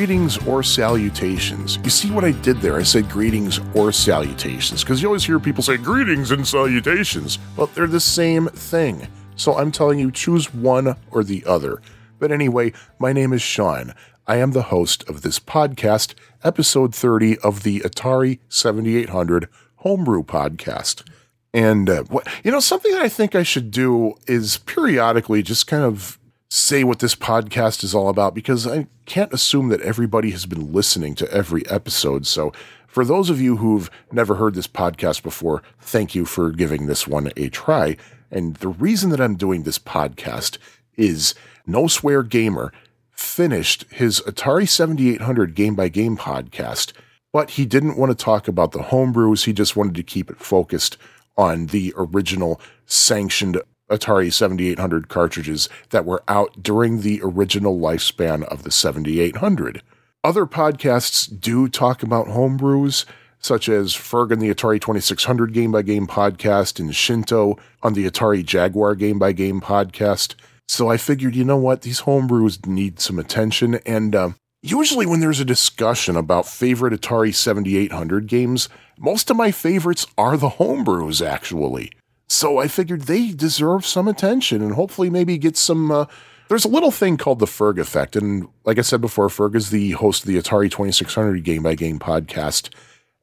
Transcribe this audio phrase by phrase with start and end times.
[0.00, 1.78] Greetings or salutations.
[1.84, 2.76] You see what I did there?
[2.76, 7.38] I said greetings or salutations because you always hear people say greetings and salutations.
[7.54, 9.08] Well, they're the same thing.
[9.36, 11.82] So I'm telling you, choose one or the other.
[12.18, 13.92] But anyway, my name is Sean.
[14.26, 21.06] I am the host of this podcast, episode 30 of the Atari 7800 Homebrew Podcast.
[21.52, 25.66] And uh, what you know, something that I think I should do is periodically just
[25.66, 26.18] kind of
[26.50, 30.72] say what this podcast is all about because I can't assume that everybody has been
[30.72, 32.26] listening to every episode.
[32.26, 32.52] So,
[32.88, 37.06] for those of you who've never heard this podcast before, thank you for giving this
[37.06, 37.96] one a try.
[38.32, 40.58] And the reason that I'm doing this podcast
[40.96, 41.36] is
[41.68, 42.72] No Swear Gamer
[43.12, 46.92] finished his Atari 7800 game by game podcast,
[47.32, 49.44] but he didn't want to talk about the homebrews.
[49.44, 50.96] He just wanted to keep it focused
[51.36, 53.60] on the original sanctioned
[53.90, 59.82] Atari 7800 cartridges that were out during the original lifespan of the 7800.
[60.22, 63.04] Other podcasts do talk about homebrews,
[63.38, 68.08] such as Ferg and the Atari 2600 Game by Game podcast and Shinto on the
[68.08, 70.34] Atari Jaguar Game by Game podcast.
[70.68, 73.76] So I figured, you know what, these homebrews need some attention.
[73.86, 74.30] And uh,
[74.62, 80.36] usually, when there's a discussion about favorite Atari 7800 games, most of my favorites are
[80.36, 81.90] the homebrews, actually.
[82.30, 85.90] So I figured they deserve some attention and hopefully maybe get some.
[85.90, 86.06] Uh,
[86.48, 88.14] there's a little thing called the Ferg effect.
[88.14, 91.74] And like I said before, Ferg is the host of the Atari 2600 Game by
[91.74, 92.72] Game podcast.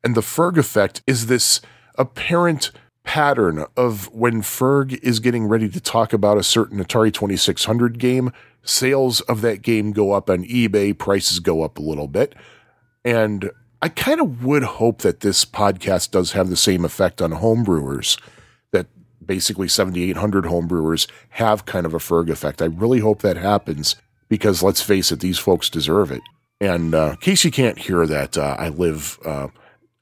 [0.03, 1.61] And the Ferg effect is this
[1.95, 2.71] apparent
[3.05, 8.33] pattern of when Ferg is getting ready to talk about a certain Atari 2600 game,
[8.61, 12.35] sales of that game go up on eBay, prices go up a little bit.
[13.05, 17.31] And I kind of would hope that this podcast does have the same effect on
[17.31, 18.19] homebrewers
[19.27, 22.61] basically 7,800 homebrewers have kind of a Ferg effect.
[22.61, 23.95] I really hope that happens
[24.29, 26.21] because let's face it, these folks deserve it.
[26.59, 29.49] And uh, in case you can't hear that, uh, I live uh,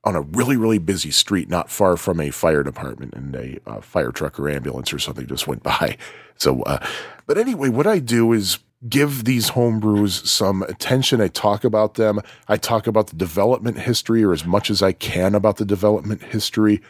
[0.05, 3.81] on a really, really busy street not far from a fire department, and a uh,
[3.81, 5.97] fire truck or ambulance or something just went by.
[6.37, 6.85] So, uh,
[7.25, 11.21] but anyway, what I do is give these homebrews some attention.
[11.21, 12.21] I talk about them.
[12.47, 16.23] I talk about the development history, or as much as I can about the development
[16.23, 16.81] history.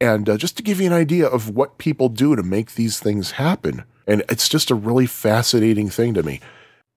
[0.00, 3.00] And uh, just to give you an idea of what people do to make these
[3.00, 3.84] things happen.
[4.06, 6.40] And it's just a really fascinating thing to me.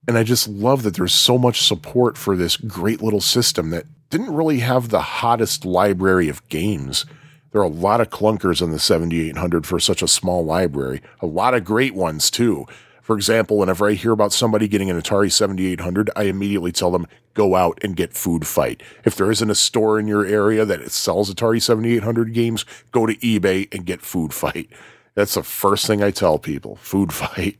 [0.06, 3.86] And I just love that there's so much support for this great little system that
[4.10, 7.06] didn't really have the hottest library of games.
[7.52, 11.26] There are a lot of clunkers on the 7800 for such a small library, a
[11.26, 12.66] lot of great ones too.
[13.02, 17.08] For example, whenever I hear about somebody getting an Atari 7800, I immediately tell them,
[17.34, 18.80] go out and get Food Fight.
[19.04, 23.16] If there isn't a store in your area that sells Atari 7800 games, go to
[23.16, 24.70] eBay and get Food Fight.
[25.16, 27.58] That's the first thing I tell people Food Fight.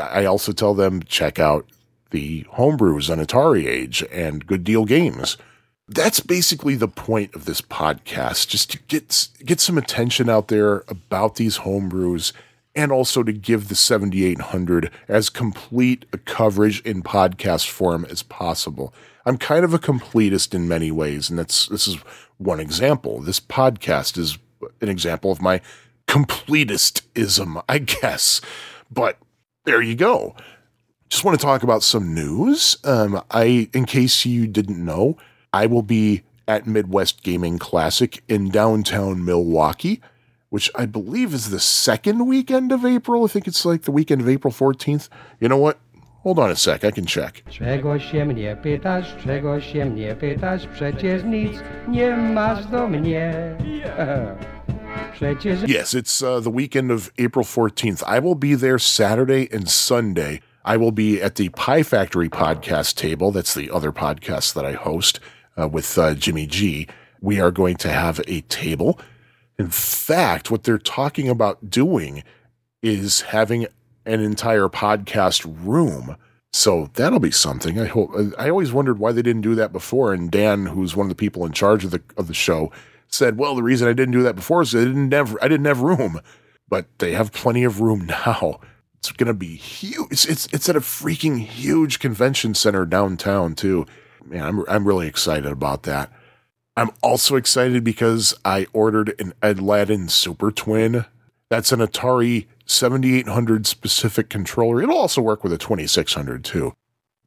[0.00, 1.66] I also tell them, check out
[2.10, 5.36] the homebrews on Atari Age and Good Deal Games.
[5.88, 10.84] That's basically the point of this podcast, just to get get some attention out there
[10.88, 12.32] about these homebrews
[12.76, 18.94] and also to give the 7800 as complete a coverage in podcast form as possible.
[19.24, 21.96] I'm kind of a completist in many ways, and that's this is
[22.36, 23.20] one example.
[23.20, 24.38] This podcast is
[24.80, 25.60] an example of my
[26.06, 28.40] completistism, I guess.
[28.90, 29.18] But
[29.64, 30.36] there you go.
[31.08, 32.76] Just want to talk about some news.
[32.84, 35.16] Um, I, in case you didn't know,
[35.52, 40.00] I will be at Midwest Gaming Classic in downtown Milwaukee
[40.50, 43.24] which I believe is the second weekend of April.
[43.24, 45.08] I think it's like the weekend of April 14th.
[45.40, 45.78] You know what?
[46.22, 47.42] Hold on a sec, I can check.
[47.50, 51.52] Czego się mnie pytasz, czego się mnie pytasz, przecież nic
[51.88, 53.56] nie masz do mnie.
[55.66, 58.02] Yes, it's uh, the weekend of April 14th.
[58.06, 60.40] I will be there Saturday and Sunday.
[60.64, 63.30] I will be at the Pie Factory podcast table.
[63.30, 65.20] That's the other podcast that I host
[65.58, 66.86] uh, with uh, Jimmy G.
[67.20, 68.98] We are going to have a table
[69.58, 72.22] in fact, what they're talking about doing
[72.82, 73.66] is having
[74.04, 76.16] an entire podcast room.
[76.52, 77.78] So that'll be something.
[77.78, 78.12] I hope.
[78.38, 80.12] I always wondered why they didn't do that before.
[80.12, 82.72] And Dan, who's one of the people in charge of the of the show,
[83.08, 85.66] said, "Well, the reason I didn't do that before is I didn't have I didn't
[85.66, 86.20] have room,
[86.68, 88.60] but they have plenty of room now.
[88.98, 90.10] It's going to be huge.
[90.10, 93.86] It's, it's it's at a freaking huge convention center downtown too.
[94.24, 96.10] Man, I'm I'm really excited about that.
[96.76, 101.06] I'm also excited because I ordered an Aladdin Super Twin.
[101.48, 104.82] That's an Atari 7800 specific controller.
[104.82, 106.74] It'll also work with a 2600 too.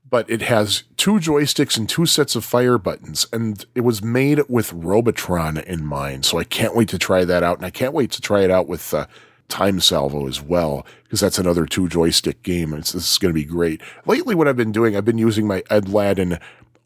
[0.07, 4.41] But it has two joysticks and two sets of fire buttons, and it was made
[4.49, 6.25] with Robotron in mind.
[6.25, 8.49] So I can't wait to try that out, and I can't wait to try it
[8.49, 9.05] out with uh,
[9.49, 12.73] Time Salvo as well, because that's another two joystick game.
[12.73, 13.81] It's, this is going to be great.
[14.07, 16.39] Lately, what I've been doing, I've been using my Edladdin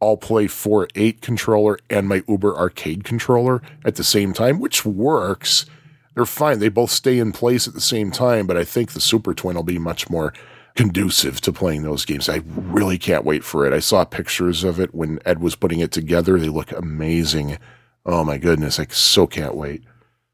[0.04, 4.86] All Play 4 8 controller and my Uber Arcade controller at the same time, which
[4.86, 5.66] works.
[6.14, 6.60] They're fine.
[6.60, 9.56] They both stay in place at the same time, but I think the Super Twin
[9.56, 10.34] will be much more
[10.76, 12.28] conducive to playing those games.
[12.28, 13.72] I really can't wait for it.
[13.72, 16.38] I saw pictures of it when Ed was putting it together.
[16.38, 17.58] They look amazing.
[18.06, 19.84] Oh my goodness, I so can't wait.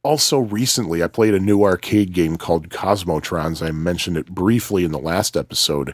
[0.01, 3.65] Also, recently, I played a new arcade game called Cosmotrons.
[3.65, 5.94] I mentioned it briefly in the last episode.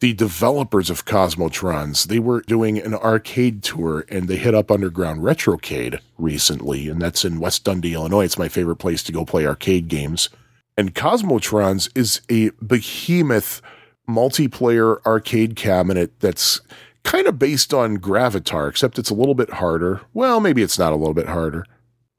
[0.00, 5.20] The developers of Cosmotrons, they were doing an arcade tour and they hit up Underground
[5.20, 8.24] Retrocade recently, and that's in West Dundee, Illinois.
[8.24, 10.30] It's my favorite place to go play arcade games.
[10.74, 13.60] And Cosmotrons is a behemoth
[14.08, 16.62] multiplayer arcade cabinet that's
[17.02, 20.00] kind of based on Gravitar, except it's a little bit harder.
[20.14, 21.66] Well, maybe it's not a little bit harder.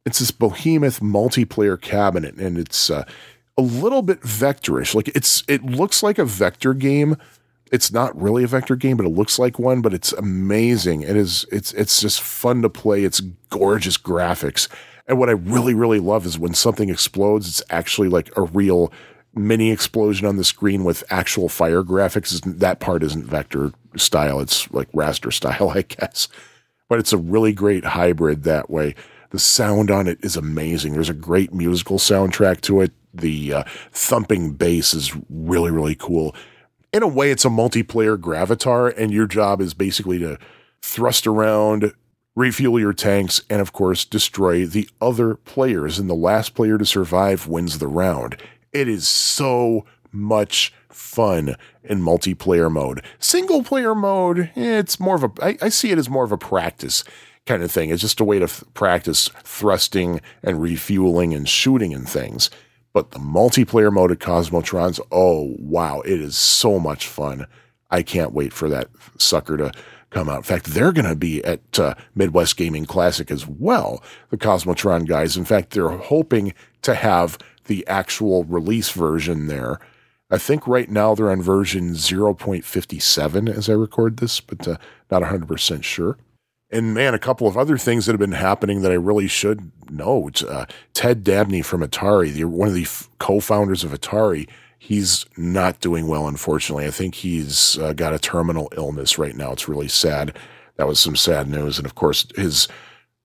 [0.06, 3.06] It's this behemoth multiplayer cabinet, and it's uh,
[3.58, 4.94] a little bit vectorish.
[4.94, 7.18] Like it's, it looks like a vector game.
[7.72, 9.82] It's not really a vector game, but it looks like one.
[9.82, 11.02] But it's amazing.
[11.02, 11.46] It is.
[11.52, 13.04] It's it's just fun to play.
[13.04, 14.68] It's gorgeous graphics.
[15.08, 18.92] And what I really, really love is when something explodes, it's actually like a real
[19.34, 22.42] mini explosion on the screen with actual fire graphics.
[22.46, 24.40] That part isn't vector style.
[24.40, 26.28] It's like raster style, I guess.
[26.90, 28.96] But it's a really great hybrid that way.
[29.32, 30.94] The sound on it is amazing.
[30.94, 32.92] There's a great musical soundtrack to it.
[33.14, 36.36] The uh, thumping bass is really, really cool.
[36.94, 40.38] In a way, it's a multiplayer Gravitar, and your job is basically to
[40.82, 41.94] thrust around,
[42.36, 45.98] refuel your tanks, and of course, destroy the other players.
[45.98, 48.36] And the last player to survive wins the round.
[48.74, 53.02] It is so much fun in multiplayer mode.
[53.20, 56.34] Single player mode, eh, it's more of a, I, I see it as more of
[56.34, 57.06] a practice
[57.46, 57.90] kind of thing.
[57.90, 62.50] It's just a way to f- practice thrusting and refueling and shooting and things.
[62.94, 67.48] But the multiplayer mode of Cosmotrons, oh wow, it is so much fun.
[67.90, 69.72] I can't wait for that sucker to
[70.10, 70.38] come out.
[70.38, 75.08] In fact, they're going to be at uh, Midwest Gaming Classic as well, the Cosmotron
[75.08, 75.38] guys.
[75.38, 76.54] In fact, they're hoping
[76.84, 79.80] to have the actual release version there.
[80.30, 84.78] I think right now they're on version 0.57 as I record this, but uh,
[85.10, 86.18] not 100% sure.
[86.72, 89.72] And man, a couple of other things that have been happening that I really should
[89.90, 90.30] know.
[90.48, 94.48] Uh, Ted Dabney from Atari, the, one of the f- co-founders of Atari,
[94.80, 96.86] he's not doing well, unfortunately.
[96.86, 99.52] I think he's uh, got a terminal illness right now.
[99.52, 100.38] It's really sad.
[100.78, 101.78] That was some sad news.
[101.78, 102.68] And of course, his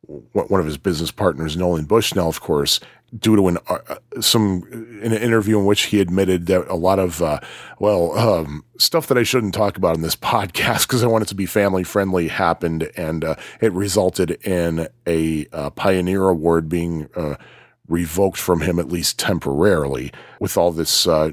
[0.03, 2.79] one of his business partners, Nolan Bushnell, of course,
[3.19, 4.65] due to an uh, some
[5.03, 7.41] in an interview in which he admitted that a lot of uh,
[7.79, 11.29] well um, stuff that I shouldn't talk about in this podcast because I want it
[11.29, 17.09] to be family friendly happened and uh, it resulted in a uh, Pioneer Award being
[17.15, 17.37] uh,
[17.89, 21.31] revoked from him at least temporarily with all this uh,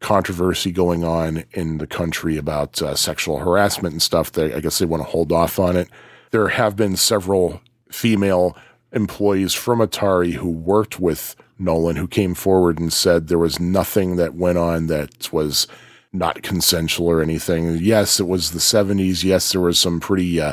[0.00, 4.32] controversy going on in the country about sexual harassment and stuff.
[4.32, 5.90] They, I guess they want to hold off on it.
[6.30, 7.60] There have been several
[7.90, 8.56] female
[8.92, 14.16] employees from Atari who worked with Nolan who came forward and said there was nothing
[14.16, 15.66] that went on that was
[16.12, 17.76] not consensual or anything.
[17.76, 19.22] Yes, it was the 70s.
[19.22, 20.52] Yes, there was some pretty uh,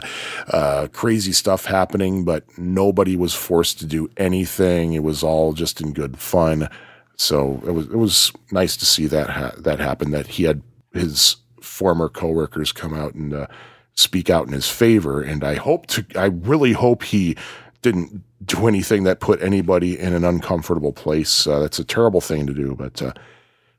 [0.50, 4.94] uh, crazy stuff happening, but nobody was forced to do anything.
[4.94, 6.70] It was all just in good fun.
[7.16, 10.12] So it was it was nice to see that ha- that happen.
[10.12, 10.62] That he had
[10.94, 13.48] his former coworkers come out and uh,
[13.96, 15.22] speak out in his favor.
[15.22, 17.36] And I hope to, I really hope he
[17.82, 21.46] didn't do anything that put anybody in an uncomfortable place.
[21.46, 22.76] Uh, that's a terrible thing to do.
[22.76, 23.14] But uh,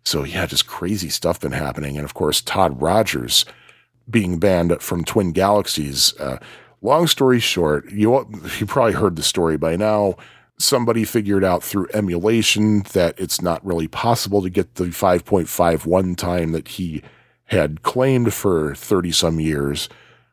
[0.04, 1.96] so, yeah, just crazy stuff been happening.
[1.96, 3.44] And of course, Todd Rogers
[4.08, 6.18] being banned from Twin Galaxies.
[6.18, 6.38] Uh,
[6.82, 10.16] long story short, you, you probably heard the story by now.
[10.58, 16.52] Somebody figured out through emulation that it's not really possible to get the 5.51 time
[16.52, 17.02] that he
[17.44, 19.88] had claimed for 30 some years.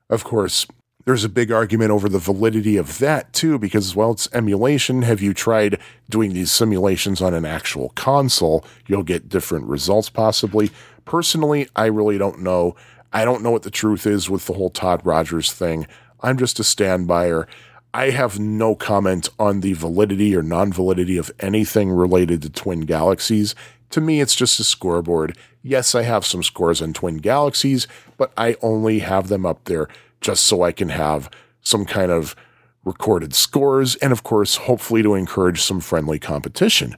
[0.10, 0.66] Of course,
[1.06, 5.04] there's a big argument over the validity of that too, because, well, it's emulation.
[5.04, 8.66] Have you tried doing these simulations on an actual console?
[8.88, 10.72] You'll get different results possibly.
[11.06, 12.76] Personally, I really don't know.
[13.14, 15.86] I don't know what the truth is with the whole Todd Rogers thing.
[16.22, 17.46] I'm just a standbyer.
[17.94, 22.82] I have no comment on the validity or non validity of anything related to Twin
[22.82, 23.54] Galaxies.
[23.92, 25.38] To me, it's just a scoreboard.
[25.62, 29.88] Yes, I have some scores on Twin Galaxies, but I only have them up there
[30.26, 31.30] just so I can have
[31.62, 32.36] some kind of
[32.84, 36.96] recorded scores and, of course, hopefully to encourage some friendly competition.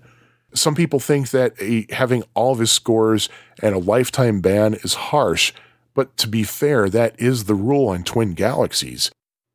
[0.53, 3.29] Some people think that a, having all of his scores
[3.61, 5.53] and a lifetime ban is harsh,
[5.93, 9.11] but to be fair, that is the rule on Twin Galaxies.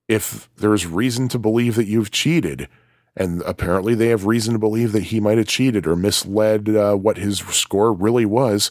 [0.08, 2.68] If there's reason to believe that you've cheated
[3.16, 6.94] And apparently, they have reason to believe that he might have cheated or misled uh,
[6.94, 8.70] what his score really was.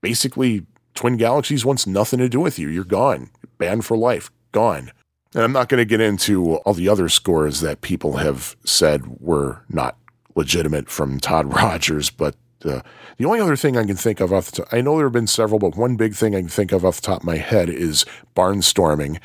[0.00, 0.66] Basically,
[0.98, 2.68] Twin Galaxies wants nothing to do with you.
[2.68, 4.90] You're gone, banned for life, gone.
[5.32, 9.20] And I'm not going to get into all the other scores that people have said
[9.20, 9.96] were not
[10.34, 12.80] legitimate from Todd Rogers, but uh,
[13.16, 15.12] the only other thing I can think of off the top, I know there have
[15.12, 17.36] been several, but one big thing I can think of off the top of my
[17.36, 19.20] head is barnstorming.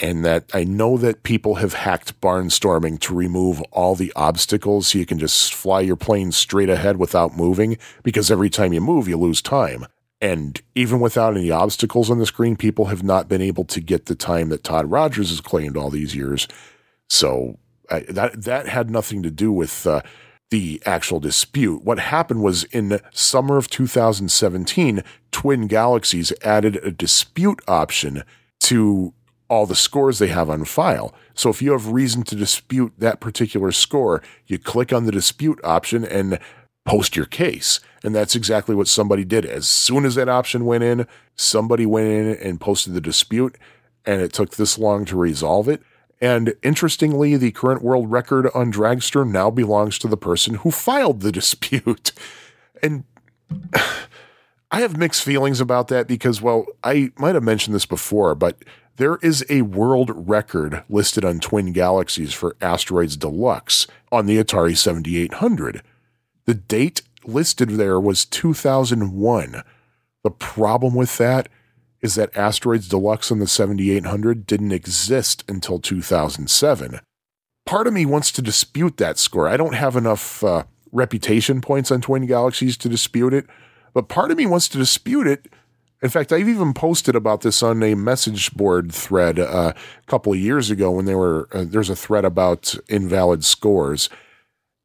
[0.00, 4.98] And that I know that people have hacked barnstorming to remove all the obstacles so
[4.98, 9.08] you can just fly your plane straight ahead without moving because every time you move,
[9.08, 9.84] you lose time.
[10.20, 14.06] And even without any obstacles on the screen, people have not been able to get
[14.06, 16.48] the time that Todd Rogers has claimed all these years.
[17.08, 17.58] So
[17.90, 20.02] I, that that had nothing to do with uh,
[20.50, 21.84] the actual dispute.
[21.84, 28.24] What happened was in summer of 2017, Twin Galaxies added a dispute option
[28.60, 29.14] to
[29.48, 31.14] all the scores they have on file.
[31.34, 35.58] So if you have reason to dispute that particular score, you click on the dispute
[35.64, 36.38] option and
[36.88, 37.80] post your case.
[38.02, 39.44] And that's exactly what somebody did.
[39.44, 43.56] As soon as that option went in, somebody went in and posted the dispute,
[44.06, 45.82] and it took this long to resolve it.
[46.20, 51.20] And interestingly, the current world record on Dragster now belongs to the person who filed
[51.20, 52.12] the dispute.
[52.82, 53.04] And
[54.70, 58.64] I have mixed feelings about that because, well, I might have mentioned this before, but
[58.96, 64.76] there is a world record listed on Twin Galaxies for Asteroids Deluxe on the Atari
[64.76, 65.82] 7800.
[66.48, 69.62] The date listed there was 2001.
[70.24, 71.50] The problem with that
[72.00, 77.00] is that Asteroids Deluxe on the 7800 didn't exist until 2007.
[77.66, 79.46] Part of me wants to dispute that score.
[79.46, 83.44] I don't have enough uh, reputation points on Twin Galaxies to dispute it,
[83.92, 85.52] but part of me wants to dispute it.
[86.00, 90.32] In fact, I've even posted about this on a message board thread uh, a couple
[90.32, 94.08] of years ago when they were uh, there's a thread about invalid scores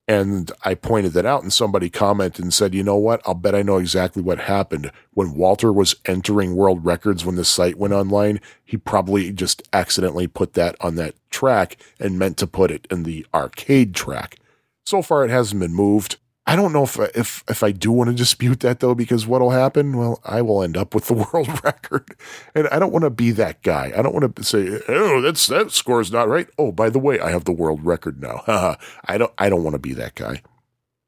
[0.07, 3.22] and I pointed that out, and somebody commented and said, You know what?
[3.25, 4.91] I'll bet I know exactly what happened.
[5.12, 10.27] When Walter was entering world records when the site went online, he probably just accidentally
[10.27, 14.38] put that on that track and meant to put it in the arcade track.
[14.86, 16.17] So far, it hasn't been moved.
[16.45, 19.51] I don't know if if if I do want to dispute that though, because what'll
[19.51, 19.97] happen?
[19.97, 22.15] Well, I will end up with the world record,
[22.53, 23.93] and I don't want to be that guy.
[23.95, 27.19] I don't want to say, "Oh, that's that score's not right." Oh, by the way,
[27.19, 28.43] I have the world record now.
[29.05, 29.31] I don't.
[29.38, 30.41] I don't want to be that guy.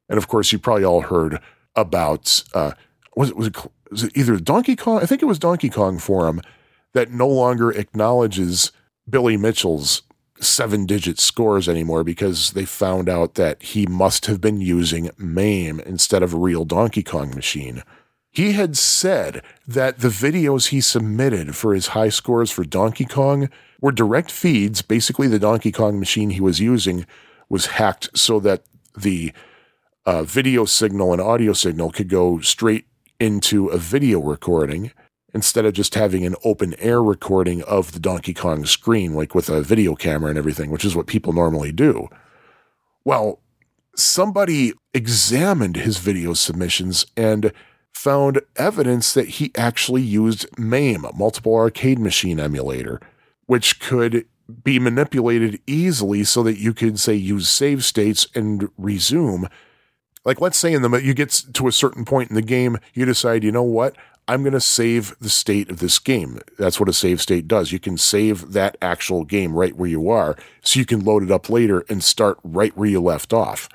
[0.07, 1.39] And of course, you probably all heard
[1.75, 2.71] about uh,
[3.15, 3.57] was it was it,
[3.91, 5.01] was it either Donkey Kong?
[5.01, 6.41] I think it was Donkey Kong Forum
[6.93, 8.71] that no longer acknowledges
[9.09, 10.03] Billy Mitchell's
[10.45, 15.79] seven digit scores anymore because they found out that he must have been using MAME
[15.81, 17.83] instead of a real Donkey Kong machine.
[18.31, 23.49] He had said that the videos he submitted for his high scores for Donkey Kong
[23.79, 24.81] were direct feeds.
[24.81, 27.05] Basically, the Donkey Kong machine he was using
[27.47, 28.63] was hacked so that
[28.97, 29.31] the
[30.05, 32.85] uh, video signal and audio signal could go straight
[33.19, 34.91] into a video recording
[35.35, 39.49] instead of just having an open air recording of the Donkey Kong screen, like with
[39.49, 42.07] a video camera and everything, which is what people normally do.
[43.03, 43.41] Well,
[43.97, 47.51] somebody examined his video submissions and
[47.93, 53.01] found evidence that he actually used MAME, Multiple Arcade Machine Emulator,
[53.45, 54.25] which could
[54.63, 59.49] be manipulated easily so that you could, say, use save states and resume.
[60.23, 63.03] Like, let's say in the you get to a certain point in the game, you
[63.03, 63.95] decide, you know what,
[64.27, 66.39] I'm going to save the state of this game.
[66.57, 67.71] That's what a save state does.
[67.71, 71.31] You can save that actual game right where you are so you can load it
[71.31, 73.69] up later and start right where you left off.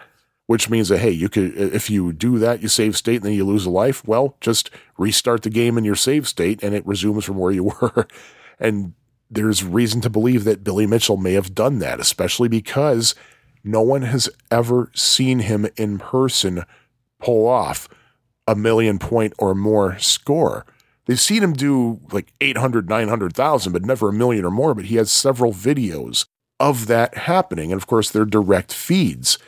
[0.47, 3.35] Which means that, hey, you could, if you do that, you save state and then
[3.35, 4.05] you lose a life.
[4.05, 7.65] Well, just restart the game in your save state and it resumes from where you
[7.81, 8.09] were.
[8.59, 8.95] and
[9.31, 13.15] there's reason to believe that Billy Mitchell may have done that, especially because
[13.63, 16.65] no one has ever seen him in person
[17.21, 17.89] pull off
[18.51, 20.67] a million point or more score.
[21.07, 24.75] They've seen him do like 800, 900,000, but never a million or more.
[24.75, 26.27] But he has several videos
[26.59, 27.71] of that happening.
[27.71, 29.39] And of course, they're direct feeds.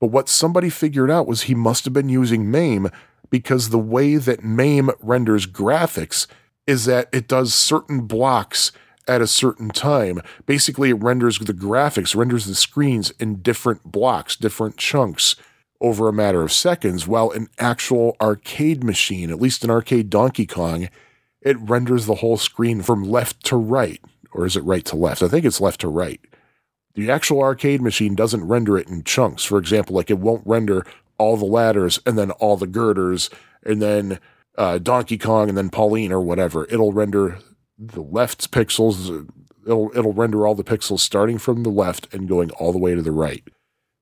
[0.00, 2.90] But what somebody figured out was he must have been using MAME
[3.30, 6.26] because the way that MAME renders graphics
[6.66, 8.72] is that it does certain blocks
[9.06, 10.20] at a certain time.
[10.46, 15.36] Basically, it renders the graphics, renders the screens in different blocks, different chunks
[15.80, 20.46] over a matter of seconds, while an actual arcade machine, at least an arcade Donkey
[20.46, 20.88] Kong,
[21.40, 24.00] it renders the whole screen from left to right.
[24.32, 25.22] Or is it right to left?
[25.22, 26.20] I think it's left to right.
[26.94, 29.44] The actual arcade machine doesn't render it in chunks.
[29.44, 30.84] For example, like it won't render
[31.18, 33.30] all the ladders and then all the girders
[33.62, 34.18] and then
[34.56, 36.66] uh, Donkey Kong and then Pauline or whatever.
[36.66, 37.38] It'll render
[37.78, 39.28] the left pixels.
[39.64, 42.94] It'll it'll render all the pixels starting from the left and going all the way
[42.94, 43.44] to the right.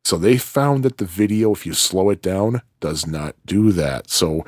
[0.09, 4.09] So they found that the video, if you slow it down, does not do that.
[4.09, 4.43] So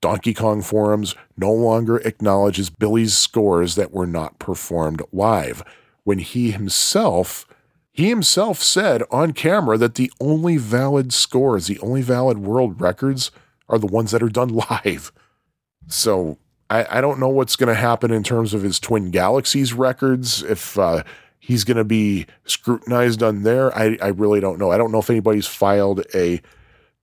[0.00, 5.62] Donkey Kong Forums no longer acknowledges Billy's scores that were not performed live
[6.04, 7.46] when he himself
[7.92, 13.30] he himself said on camera that the only valid scores, the only valid world records
[13.68, 15.12] are the ones that are done live.
[15.88, 16.38] So
[16.70, 20.42] I, I don't know what's going to happen in terms of his Twin Galaxies records.
[20.42, 21.02] If uh,
[21.46, 24.72] he's going to be scrutinized on there, I, I really don't know.
[24.72, 26.42] I don't know if anybody's filed a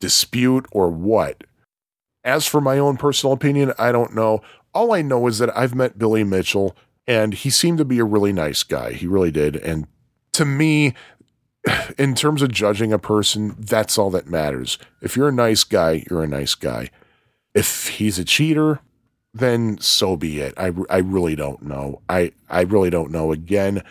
[0.01, 1.45] dispute or what.
[2.25, 4.41] As for my own personal opinion, I don't know.
[4.73, 6.75] All I know is that I've met Billy Mitchell
[7.07, 8.91] and he seemed to be a really nice guy.
[8.91, 9.55] He really did.
[9.55, 9.87] And
[10.33, 10.93] to me,
[11.97, 14.77] in terms of judging a person, that's all that matters.
[15.01, 16.89] If you're a nice guy, you're a nice guy.
[17.53, 18.81] If he's a cheater,
[19.33, 20.53] then so be it.
[20.57, 22.01] I, I really don't know.
[22.09, 23.31] I, I really don't know.
[23.31, 23.83] Again,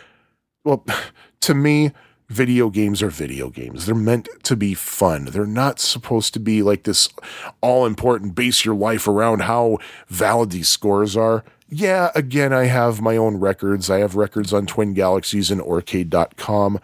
[0.65, 0.85] well,
[1.41, 1.93] to me,
[2.29, 3.87] video games are video games.
[3.87, 5.27] They're meant to be fun.
[5.27, 7.09] They're not supposed to be like this
[7.61, 9.79] all important base your life around how
[10.09, 11.45] valid these scores are.
[11.69, 13.91] Yeah, again, I have my own records.
[13.91, 16.81] I have records on Twin Galaxies and Aurcade.com,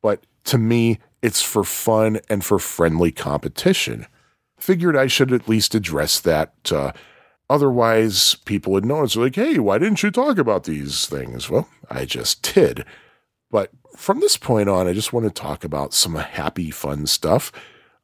[0.00, 4.06] but to me, it's for fun and for friendly competition.
[4.58, 6.52] Figured I should at least address that.
[6.72, 6.92] Uh,
[7.48, 11.48] otherwise, people would notice, like, hey, why didn't you talk about these things?
[11.48, 12.84] Well, I just did.
[13.52, 17.52] But from this point on, I just want to talk about some happy, fun stuff.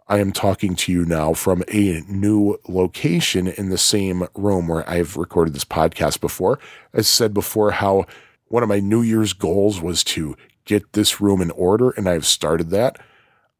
[0.07, 4.89] I am talking to you now from a new location in the same room where
[4.89, 6.61] I've recorded this podcast before.
[6.95, 8.07] I said before how
[8.47, 12.27] one of my New Year's goals was to get this room in order, and I've
[12.27, 12.99] started that.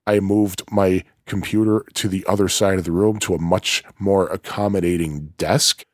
[0.07, 4.27] I moved my computer to the other side of the room to a much more
[4.29, 5.85] accommodating desk.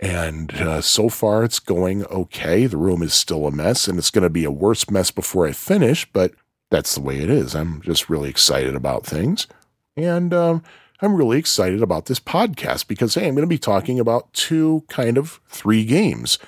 [0.00, 2.66] And uh, so far, it's going okay.
[2.66, 5.46] The room is still a mess, and it's going to be a worse mess before
[5.46, 6.32] I finish, but
[6.70, 7.54] that's the way it is.
[7.54, 9.46] I'm just really excited about things.
[9.96, 10.62] And um,
[11.02, 14.84] I'm really excited about this podcast because, hey, I'm going to be talking about two
[14.88, 16.38] kind of three games.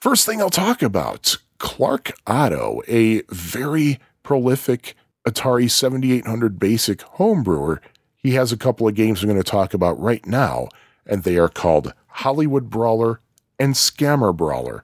[0.00, 7.78] First thing I'll talk about Clark Otto, a very prolific Atari 7800 basic homebrewer.
[8.16, 10.68] He has a couple of games I'm going to talk about right now,
[11.08, 13.20] and they are called Hollywood Brawler,
[13.58, 14.82] and Scammer Brawler.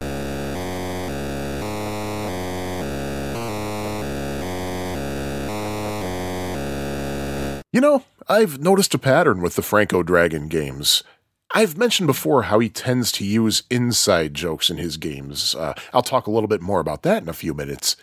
[7.72, 11.02] You know, I've noticed a pattern with the Franco Dragon games.
[11.52, 15.54] I've mentioned before how he tends to use inside jokes in his games.
[15.54, 17.96] Uh, I'll talk a little bit more about that in a few minutes.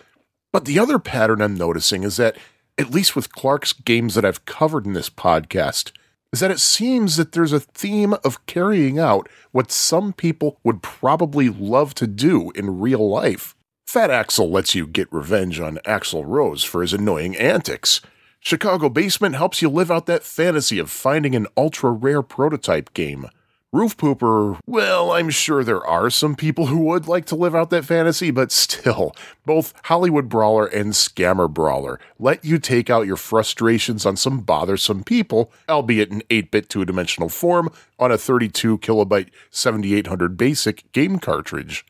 [0.51, 2.37] But the other pattern I'm noticing is that,
[2.77, 5.91] at least with Clark's games that I've covered in this podcast,
[6.33, 10.81] is that it seems that there's a theme of carrying out what some people would
[10.81, 13.55] probably love to do in real life.
[13.85, 17.99] Fat Axel lets you get revenge on Axl Rose for his annoying antics.
[18.39, 23.27] Chicago Basement helps you live out that fantasy of finding an ultra rare prototype game.
[23.73, 27.69] Roof Pooper, well, I'm sure there are some people who would like to live out
[27.69, 33.15] that fantasy, but still, both Hollywood Brawler and Scammer Brawler let you take out your
[33.15, 38.79] frustrations on some bothersome people, albeit in 8 bit two dimensional form, on a 32
[38.79, 41.85] kilobyte 7800 basic game cartridge.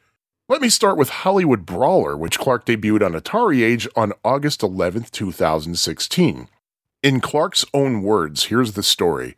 [0.48, 5.06] Let me start with Hollywood Brawler, which Clark debuted on Atari Age on August 11,
[5.12, 6.48] 2016.
[7.02, 9.36] In Clark's own words, here's the story.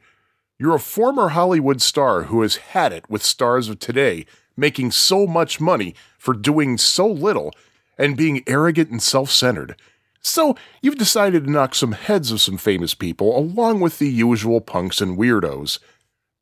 [0.60, 5.26] You're a former Hollywood star who has had it with stars of today, making so
[5.26, 7.54] much money for doing so little
[7.98, 9.76] and being arrogant and self centered.
[10.22, 14.62] So, you've decided to knock some heads of some famous people along with the usual
[14.62, 15.80] punks and weirdos.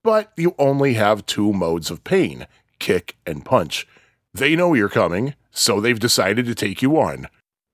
[0.04, 2.48] But you only have two modes of pain
[2.80, 3.88] kick and punch.
[4.34, 7.28] They know you're coming, so they've decided to take you on.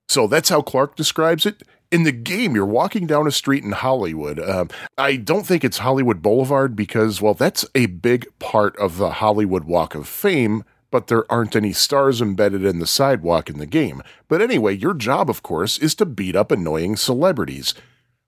[0.09, 3.71] So that's how Clark describes it in the game, you're walking down a street in
[3.71, 4.39] Hollywood.
[4.39, 9.11] Um, I don't think it's Hollywood Boulevard because, well, that's a big part of the
[9.11, 13.65] Hollywood Walk of Fame, but there aren't any stars embedded in the sidewalk in the
[13.65, 14.01] game.
[14.27, 17.73] But anyway, your job, of course, is to beat up annoying celebrities.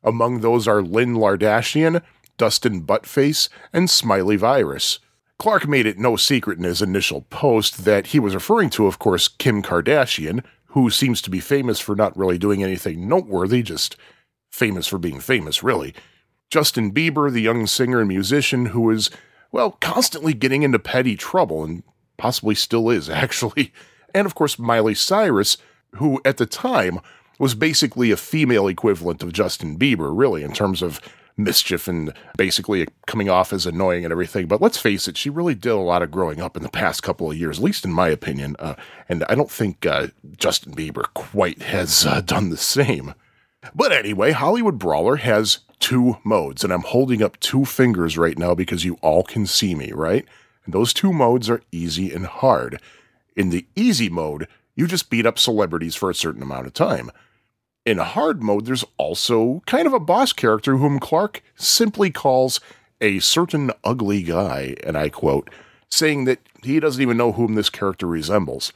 [0.04, 2.02] Among those are Lynn Lardashian,
[2.38, 5.00] Dustin Buttface, and Smiley Virus.
[5.38, 9.00] Clark made it no secret in his initial post that he was referring to, of
[9.00, 13.96] course, Kim Kardashian, who seems to be famous for not really doing anything noteworthy, just
[14.52, 15.94] famous for being famous, really.
[16.50, 19.10] Justin Bieber, the young singer and musician who is,
[19.52, 21.84] well, constantly getting into petty trouble and
[22.18, 23.74] possibly still is, actually.
[24.14, 25.58] And of course, Miley Cyrus,
[25.96, 27.00] who at the time
[27.40, 31.00] was basically a female equivalent of Justin Bieber, really, in terms of
[31.40, 34.48] mischief and basically coming off as annoying and everything.
[34.48, 37.02] But let's face it, she really did a lot of growing up in the past
[37.02, 38.56] couple of years, at least in my opinion.
[38.60, 38.76] Uh,
[39.08, 43.14] and I don't think uh, Justin Bieber quite has uh, done the same.
[43.74, 48.54] But anyway, Hollywood Brawler has two modes, and I'm holding up two fingers right now
[48.54, 50.26] because you all can see me, right?
[50.66, 52.82] And those two modes are easy and hard.
[53.36, 57.12] In the easy mode, you just beat up celebrities for a certain amount of time.
[57.90, 62.62] In hard mode, there's also kind of a boss character whom Clark simply calls
[63.02, 65.50] a certain ugly guy, and I quote,
[65.90, 68.72] saying that he doesn't even know whom this character resembles.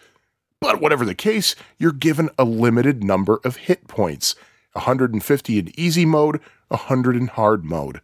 [0.59, 4.33] But whatever the case, you're given a limited number of hit points
[4.71, 8.01] 150 in easy mode, 100 in hard mode.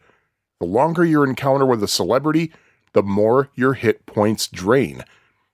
[0.59, 2.51] The longer your encounter with a celebrity,
[2.93, 5.03] the more your hit points drain.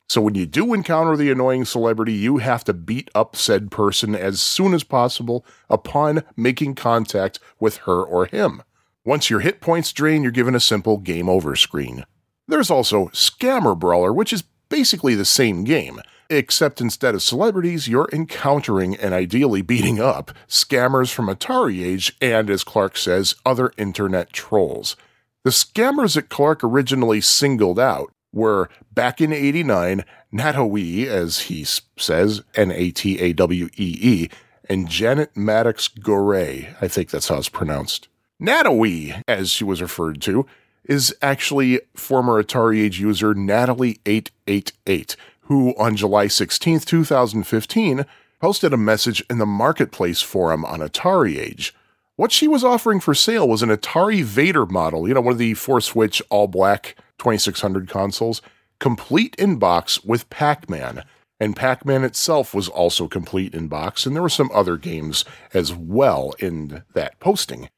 [0.07, 4.15] So when you do encounter the annoying celebrity, you have to beat up said person
[4.15, 8.61] as soon as possible upon making contact with her or him.
[9.03, 12.05] Once your hit points drain, you're given a simple game over screen.
[12.47, 18.09] There's also Scammer Brawler, which is basically the same game, except instead of celebrities, you're
[18.13, 24.33] encountering and ideally beating up scammers from Atari Age and, as Clark says, other internet
[24.33, 24.95] trolls.
[25.43, 32.43] The scammers that Clark originally singled out were back in 89, Natawee, as he says,
[32.53, 34.29] N A T A W E E,
[34.69, 36.75] and Janet Maddox Goray.
[36.81, 38.07] I think that's how it's pronounced.
[38.39, 40.45] Natawee, as she was referred to,
[40.83, 48.05] is actually former Atari Age user Natalie888, who on July 16, 2015,
[48.41, 51.73] posted a message in the Marketplace forum on Atari Age.
[52.17, 55.37] What she was offering for sale was an Atari Vader model, you know, one of
[55.37, 58.41] the four switch all black 2600 consoles,
[58.79, 61.03] complete in box with Pac Man.
[61.39, 65.25] And Pac Man itself was also complete in box, and there were some other games
[65.53, 67.69] as well in that posting.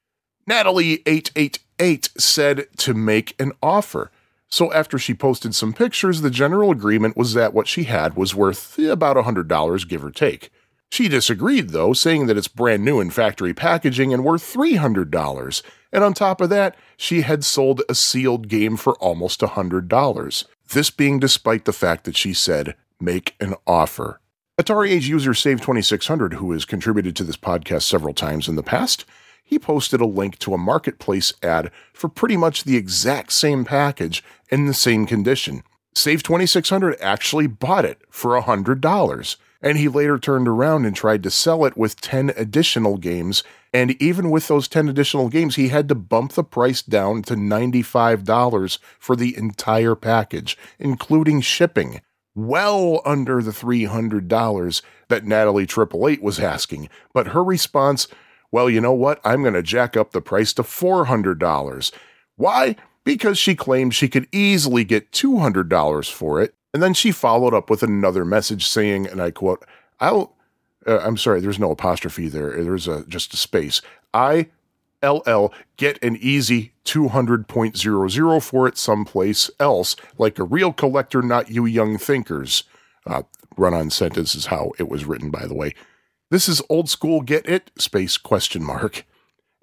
[0.50, 4.12] Natalie888 said to make an offer.
[4.48, 8.34] So after she posted some pictures, the general agreement was that what she had was
[8.34, 10.50] worth about $100, give or take.
[10.90, 15.62] She disagreed, though, saying that it's brand new in factory packaging and worth $300.
[15.92, 20.46] And on top of that, she had sold a sealed game for almost $100.
[20.70, 24.20] This being despite the fact that she said, make an offer.
[24.60, 29.06] Atari Age user Save2600, who has contributed to this podcast several times in the past,
[29.44, 34.24] he posted a link to a marketplace ad for pretty much the exact same package
[34.50, 35.64] in the same condition.
[35.96, 41.66] Save2600 actually bought it for $100 and he later turned around and tried to sell
[41.66, 43.44] it with 10 additional games.
[43.78, 47.36] And even with those 10 additional games, he had to bump the price down to
[47.36, 52.02] $95 for the entire package, including shipping,
[52.34, 56.90] well under the $300 that Natalie Triple Eight was asking.
[57.14, 58.08] But her response,
[58.52, 59.22] well, you know what?
[59.24, 61.92] I'm going to jack up the price to $400.
[62.36, 62.78] Why?
[63.04, 67.70] Because she claimed she could easily get $200 for it and then she followed up
[67.70, 69.64] with another message saying, and I quote,
[70.00, 70.36] I'll,
[70.88, 72.64] uh, I'm sorry, there's no apostrophe there.
[72.64, 73.82] There's a, just a space.
[74.14, 74.48] I,
[75.04, 81.66] LL, get an easy 200.00 for it someplace else, like a real collector, not you
[81.66, 82.64] young thinkers.
[83.06, 83.24] Uh,
[83.58, 85.74] run on sentence is how it was written, by the way.
[86.30, 87.72] This is old school, get it?
[87.78, 89.06] Space question mark.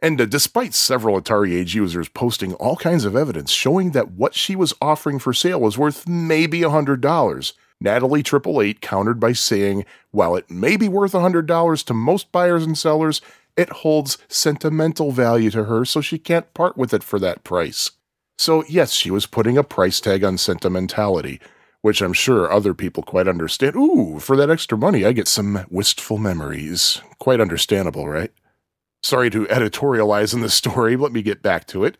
[0.00, 4.34] And uh, despite several Atari Age users posting all kinds of evidence showing that what
[4.34, 7.52] she was offering for sale was worth maybe $100,
[7.85, 12.64] Natalie Triple Eight countered by saying, while it may be worth $100 to most buyers
[12.64, 13.20] and sellers,
[13.57, 17.92] it holds sentimental value to her, so she can't part with it for that price.
[18.38, 21.40] So, yes, she was putting a price tag on sentimentality,
[21.83, 23.77] which I'm sure other people quite understand.
[23.77, 27.01] Ooh, for that extra money, I get some wistful memories.
[27.18, 28.33] Quite understandable, right?
[29.03, 31.99] Sorry to editorialize in this story, let me get back to it.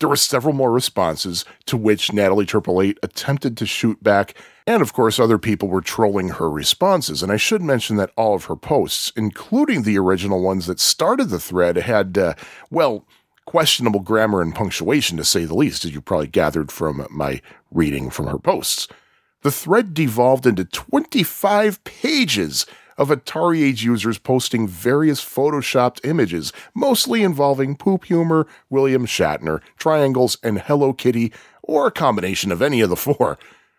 [0.00, 4.34] There were several more responses to which Natalie Triple Eight attempted to shoot back,
[4.66, 7.22] and of course, other people were trolling her responses.
[7.22, 11.30] And I should mention that all of her posts, including the original ones that started
[11.30, 12.34] the thread, had, uh,
[12.70, 13.06] well,
[13.44, 18.10] questionable grammar and punctuation to say the least, as you probably gathered from my reading
[18.10, 18.88] from her posts.
[19.42, 22.66] The thread devolved into 25 pages
[22.98, 30.38] of Atari Age users posting various photoshopped images, mostly involving poop humor, William Shatner, triangles,
[30.42, 33.38] and Hello Kitty, or a combination of any of the four.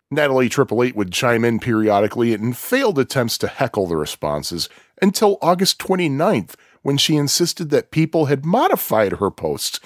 [0.09, 4.69] Natalie Triple Eight would chime in periodically in failed attempts to heckle the responses
[5.01, 9.81] until August 29th, when she insisted that people had modified her posts.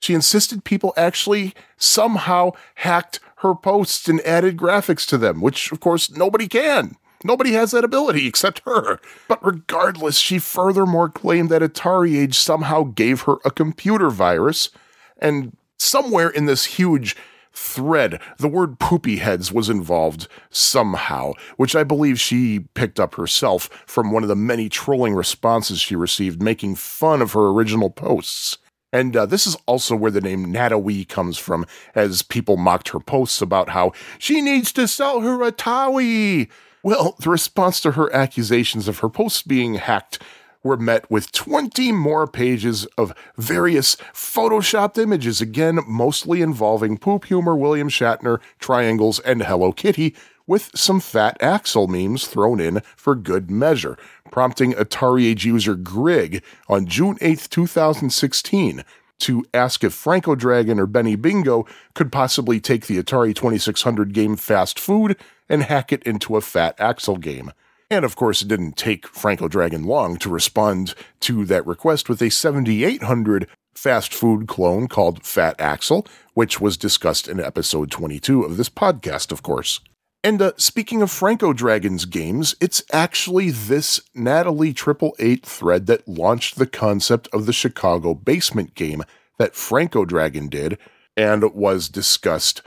[0.00, 5.80] She insisted people actually somehow hacked her posts and added graphics to them, which, of
[5.80, 6.96] course, nobody can.
[7.24, 9.00] Nobody has that ability except her.
[9.26, 14.70] But regardless, she furthermore claimed that Atari Age somehow gave her a computer virus,
[15.18, 17.16] and somewhere in this huge
[17.58, 23.68] thread, the word poopy heads was involved somehow, which I believe she picked up herself
[23.86, 28.58] from one of the many trolling responses she received making fun of her original posts.
[28.92, 33.00] And uh, this is also where the name Natalie comes from, as people mocked her
[33.00, 36.48] posts about how she needs to sell her Atari.
[36.82, 40.22] Well, the response to her accusations of her posts being hacked
[40.68, 47.56] were met with 20 more pages of various photoshopped images, again, mostly involving poop humor,
[47.56, 50.14] William Shatner, triangles, and Hello Kitty,
[50.46, 53.96] with some fat Axel memes thrown in for good measure,
[54.30, 58.84] prompting Atari Age user Grig on June 8, 2016,
[59.20, 64.36] to ask if Franco Dragon or Benny Bingo could possibly take the Atari 2600 game
[64.36, 65.16] Fast Food
[65.48, 67.52] and hack it into a Fat Axel game.
[67.90, 72.20] And of course, it didn't take Franco Dragon long to respond to that request with
[72.20, 78.56] a 7800 fast food clone called Fat Axel, which was discussed in episode 22 of
[78.56, 79.80] this podcast, of course.
[80.22, 86.08] And uh, speaking of Franco Dragon's games, it's actually this Natalie Triple Eight thread that
[86.08, 89.04] launched the concept of the Chicago basement game
[89.38, 90.76] that Franco Dragon did
[91.16, 92.62] and was discussed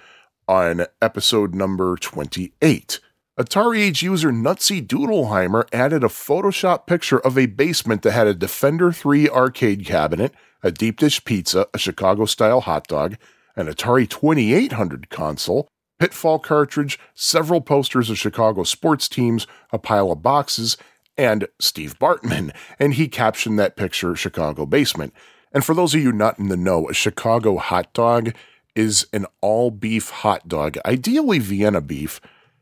[0.48, 3.00] on episode number 28.
[3.40, 8.34] Atari Age user Nutsy Doodleheimer added a Photoshop picture of a basement that had a
[8.34, 13.16] Defender 3 arcade cabinet, a deep dish pizza, a Chicago style hot dog,
[13.56, 20.22] an Atari 2800 console, Pitfall cartridge, several posters of Chicago sports teams, a pile of
[20.22, 20.76] boxes,
[21.18, 22.54] and Steve Bartman.
[22.80, 25.14] And he captioned that picture Chicago Basement.
[25.54, 28.34] And for those of you not in the know, a Chicago hot dog
[28.76, 32.20] is an all beef hot dog, ideally Vienna beef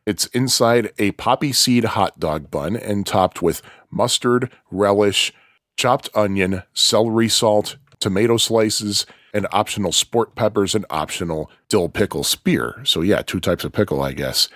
[0.10, 5.32] it's inside a poppy seed hot dog bun and topped with mustard, relish,
[5.78, 12.82] chopped onion, celery salt, tomato slices, and optional sport peppers and optional dill pickle spear.
[12.86, 14.50] So, yeah, two types of pickle, I guess.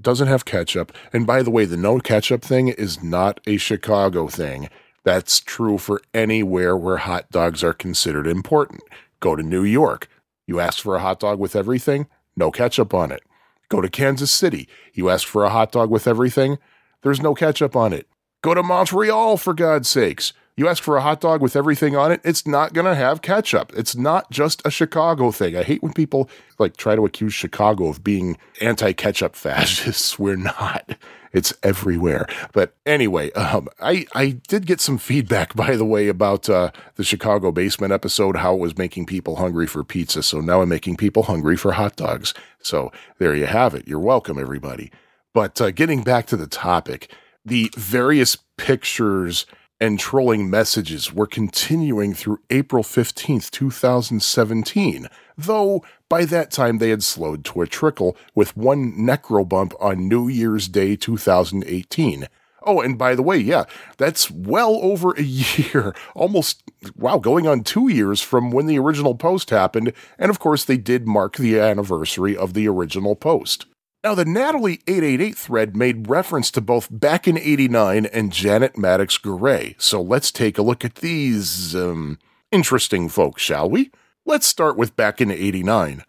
[0.00, 0.92] Doesn't have ketchup.
[1.12, 4.68] And by the way, the no ketchup thing is not a Chicago thing.
[5.02, 8.82] That's true for anywhere where hot dogs are considered important.
[9.18, 10.06] Go to New York.
[10.46, 13.24] You ask for a hot dog with everything, no ketchup on it.
[13.70, 14.68] Go to Kansas City.
[14.92, 16.58] You ask for a hot dog with everything,
[17.02, 18.06] there's no ketchup on it.
[18.42, 20.34] Go to Montreal, for God's sakes.
[20.56, 23.22] You ask for a hot dog with everything on it, it's not going to have
[23.22, 23.72] ketchup.
[23.74, 25.56] It's not just a Chicago thing.
[25.56, 26.28] I hate when people
[26.58, 30.18] like try to accuse Chicago of being anti-ketchup fascists.
[30.18, 30.96] We're not.
[31.32, 32.26] It's everywhere.
[32.52, 37.04] But anyway, um, I I did get some feedback, by the way, about uh, the
[37.04, 40.22] Chicago basement episode, how it was making people hungry for pizza.
[40.22, 42.34] So now I'm making people hungry for hot dogs.
[42.62, 43.86] So there you have it.
[43.86, 44.90] You're welcome, everybody.
[45.32, 47.12] But uh, getting back to the topic,
[47.44, 49.46] the various pictures
[49.80, 57.02] and trolling messages were continuing through April 15th, 2017, though by that time they had
[57.02, 62.28] slowed to a trickle with one necro bump on New Year's Day 2018.
[62.62, 63.64] Oh, and by the way, yeah,
[63.96, 66.62] that's well over a year, almost,
[66.94, 70.76] wow, going on two years from when the original post happened, and of course they
[70.76, 73.64] did mark the anniversary of the original post.
[74.02, 79.16] Now, the Natalie 888 thread made reference to both Back in 89 and Janet Maddox
[79.16, 82.18] Garay, so let's take a look at these, um,
[82.50, 83.90] interesting folks, shall we?
[84.30, 86.04] Let's start with Back in 89.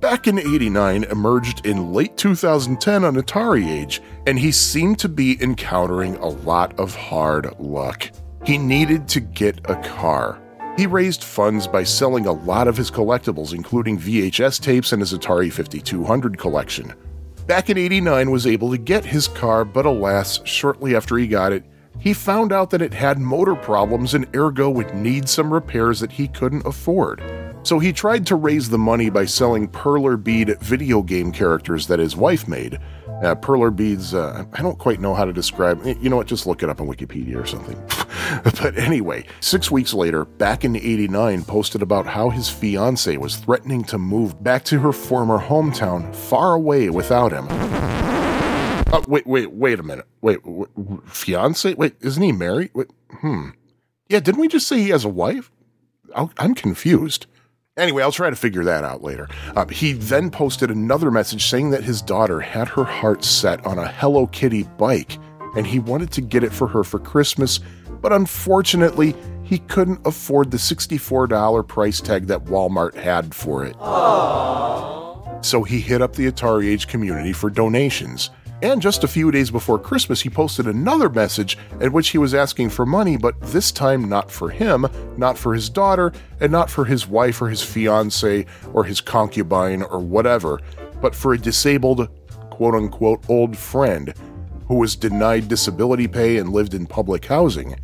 [0.00, 5.36] Back in 89 emerged in late 2010 on Atari Age, and he seemed to be
[5.42, 8.10] encountering a lot of hard luck.
[8.46, 10.40] He needed to get a car.
[10.78, 15.12] He raised funds by selling a lot of his collectibles, including VHS tapes and his
[15.12, 16.94] Atari 5200 collection.
[17.46, 21.52] Back in 89 was able to get his car, but alas, shortly after he got
[21.52, 21.64] it,
[22.02, 26.10] he found out that it had motor problems and ergo would need some repairs that
[26.10, 27.22] he couldn't afford.
[27.62, 32.00] So he tried to raise the money by selling perler bead video game characters that
[32.00, 32.80] his wife made.
[33.22, 35.80] Uh, perler beads, uh, I don't quite know how to describe.
[35.86, 36.26] You know what?
[36.26, 37.80] Just look it up on Wikipedia or something.
[38.42, 43.84] but anyway, six weeks later, back in 89, posted about how his fiance was threatening
[43.84, 47.46] to move back to her former hometown far away without him.
[48.92, 50.06] Oh, wait, wait, wait a minute.
[50.20, 50.68] Wait, wait
[51.06, 51.72] fiance?
[51.74, 52.70] Wait, isn't he married?
[52.74, 53.50] Wait, hmm.
[54.08, 55.50] Yeah, didn't we just say he has a wife?
[56.14, 57.26] I'm confused.
[57.78, 59.28] Anyway, I'll try to figure that out later.
[59.56, 63.78] Uh, he then posted another message saying that his daughter had her heart set on
[63.78, 65.18] a Hello Kitty bike
[65.56, 67.60] and he wanted to get it for her for Christmas,
[68.02, 73.76] but unfortunately, he couldn't afford the $64 price tag that Walmart had for it.
[73.78, 75.44] Aww.
[75.44, 78.30] So he hit up the Atari Age community for donations.
[78.62, 82.32] And just a few days before Christmas, he posted another message in which he was
[82.32, 86.70] asking for money, but this time not for him, not for his daughter, and not
[86.70, 90.60] for his wife or his fiance or his concubine or whatever,
[91.00, 92.08] but for a disabled,
[92.50, 94.14] quote unquote, old friend
[94.68, 97.74] who was denied disability pay and lived in public housing.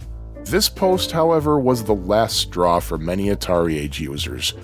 [0.45, 4.55] This post, however, was the last straw for many Atari Age users.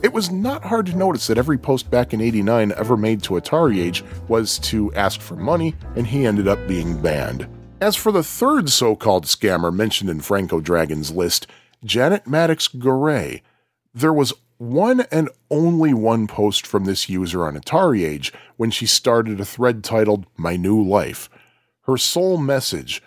[0.00, 3.34] It was not hard to notice that every post back in 89 ever made to
[3.34, 7.48] Atari Age was to ask for money, and he ended up being banned.
[7.80, 11.48] As for the third so called scammer mentioned in Franco Dragon's list,
[11.84, 13.42] Janet Maddox Garay,
[13.92, 18.86] there was one and only one post from this user on Atari Age when she
[18.86, 21.28] started a thread titled My New Life.
[21.82, 23.02] Her sole message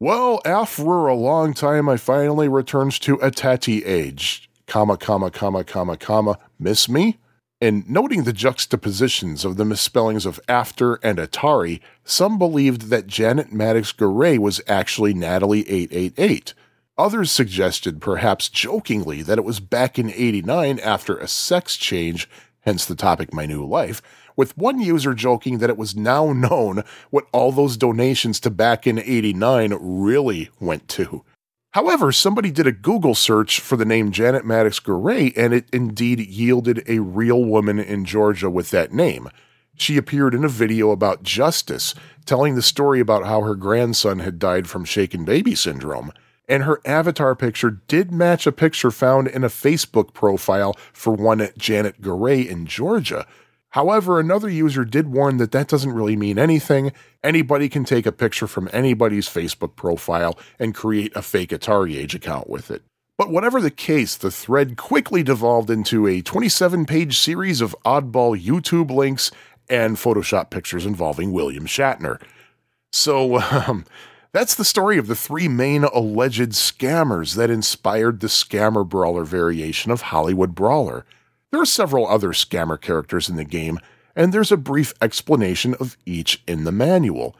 [0.00, 5.96] well, after a long time, I finally returns to Atati age comma, comma, comma, comma,
[5.96, 7.18] comma, miss me?
[7.60, 13.52] In noting the juxtapositions of the misspellings of after and Atari, some believed that Janet
[13.52, 16.52] Maddox Garay was actually Natalie 888.
[16.98, 22.28] Others suggested, perhaps jokingly, that it was back in 89 after a sex change,
[22.60, 24.02] hence the topic My New Life,
[24.36, 28.86] with one user joking that it was now known what all those donations to back
[28.86, 31.24] in 89 really went to.
[31.74, 36.20] However, somebody did a Google search for the name Janet Maddox Garay, and it indeed
[36.20, 39.28] yielded a real woman in Georgia with that name.
[39.74, 41.92] She appeared in a video about justice,
[42.26, 46.12] telling the story about how her grandson had died from shaken baby syndrome.
[46.48, 51.48] And her avatar picture did match a picture found in a Facebook profile for one
[51.58, 53.26] Janet Garay in Georgia,
[53.74, 56.92] However, another user did warn that that doesn't really mean anything.
[57.24, 62.14] Anybody can take a picture from anybody's Facebook profile and create a fake Atari Age
[62.14, 62.82] account with it.
[63.18, 68.40] But whatever the case, the thread quickly devolved into a 27 page series of oddball
[68.40, 69.32] YouTube links
[69.68, 72.22] and Photoshop pictures involving William Shatner.
[72.92, 73.86] So, um,
[74.30, 79.90] that's the story of the three main alleged scammers that inspired the Scammer Brawler variation
[79.90, 81.04] of Hollywood Brawler.
[81.54, 83.78] There are several other scammer characters in the game,
[84.16, 87.36] and there's a brief explanation of each in the manual.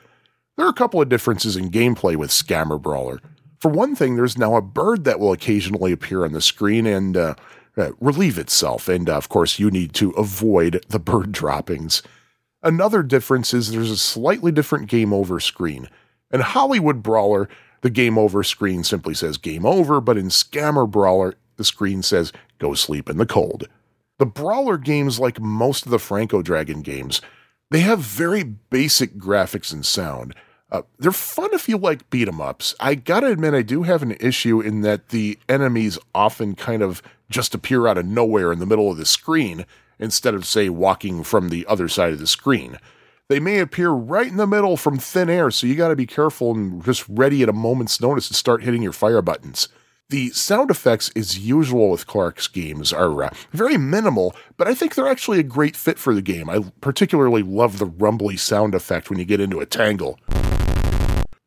[0.56, 3.18] There are a couple of differences in gameplay with Scammer Brawler.
[3.58, 7.16] For one thing, there's now a bird that will occasionally appear on the screen and
[7.16, 7.34] uh,
[7.76, 12.00] uh, relieve itself, and uh, of course, you need to avoid the bird droppings.
[12.62, 15.88] Another difference is there's a slightly different game over screen.
[16.30, 17.48] In Hollywood Brawler,
[17.80, 22.32] the game over screen simply says game over, but in Scammer Brawler, the screen says
[22.60, 23.66] go sleep in the cold.
[24.18, 27.20] The Brawler games, like most of the Franco Dragon games,
[27.70, 30.34] they have very basic graphics and sound.
[30.70, 32.74] Uh, they're fun if you like beat 'em ups.
[32.78, 37.02] I gotta admit, I do have an issue in that the enemies often kind of
[37.28, 39.66] just appear out of nowhere in the middle of the screen
[39.98, 42.78] instead of, say, walking from the other side of the screen.
[43.28, 46.52] They may appear right in the middle from thin air, so you gotta be careful
[46.52, 49.68] and just ready at a moment's notice to start hitting your fire buttons.
[50.10, 54.94] The sound effects, as usual with Clark's games, are uh, very minimal, but I think
[54.94, 56.50] they're actually a great fit for the game.
[56.50, 60.18] I particularly love the rumbly sound effect when you get into a tangle.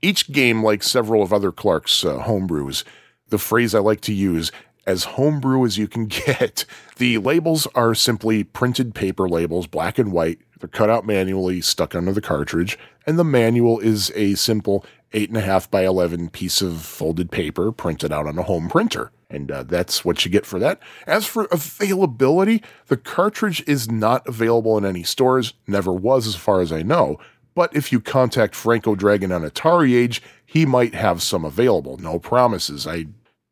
[0.01, 2.83] Each game, like several of other Clark's uh, homebrews,
[3.29, 4.51] the phrase I like to use,
[4.87, 6.65] as homebrew as you can get.
[6.97, 10.39] The labels are simply printed paper labels, black and white.
[10.59, 15.69] They're cut out manually, stuck under the cartridge, and the manual is a simple 8.5
[15.71, 19.11] by 11 piece of folded paper printed out on a home printer.
[19.29, 20.79] And uh, that's what you get for that.
[21.05, 26.61] As for availability, the cartridge is not available in any stores, never was as far
[26.61, 27.17] as I know.
[27.55, 31.97] But if you contact Franco Dragon on Atari Age, he might have some available.
[31.97, 32.85] No promises.
[32.85, 33.07] I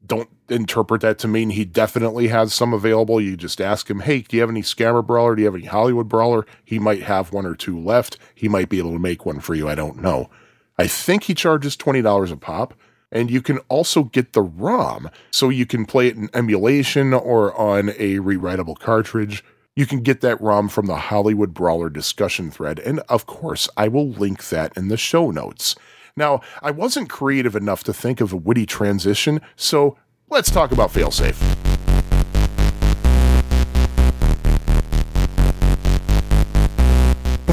[0.06, 3.20] don't interpret that to mean he definitely has some available.
[3.20, 5.36] You just ask him, hey, do you have any Scammer Brawler?
[5.36, 6.46] Do you have any Hollywood Brawler?
[6.64, 8.18] He might have one or two left.
[8.36, 9.68] He might be able to make one for you.
[9.68, 10.30] I don't know.
[10.78, 12.74] I think he charges $20 a pop.
[13.12, 17.56] And you can also get the ROM, so you can play it in emulation or
[17.56, 19.42] on a rewritable cartridge.
[19.76, 23.88] You can get that ROM from the Hollywood Brawler discussion thread, and of course, I
[23.88, 25.76] will link that in the show notes.
[26.18, 29.98] Now, I wasn't creative enough to think of a witty transition, so
[30.30, 31.75] let's talk about failsafe.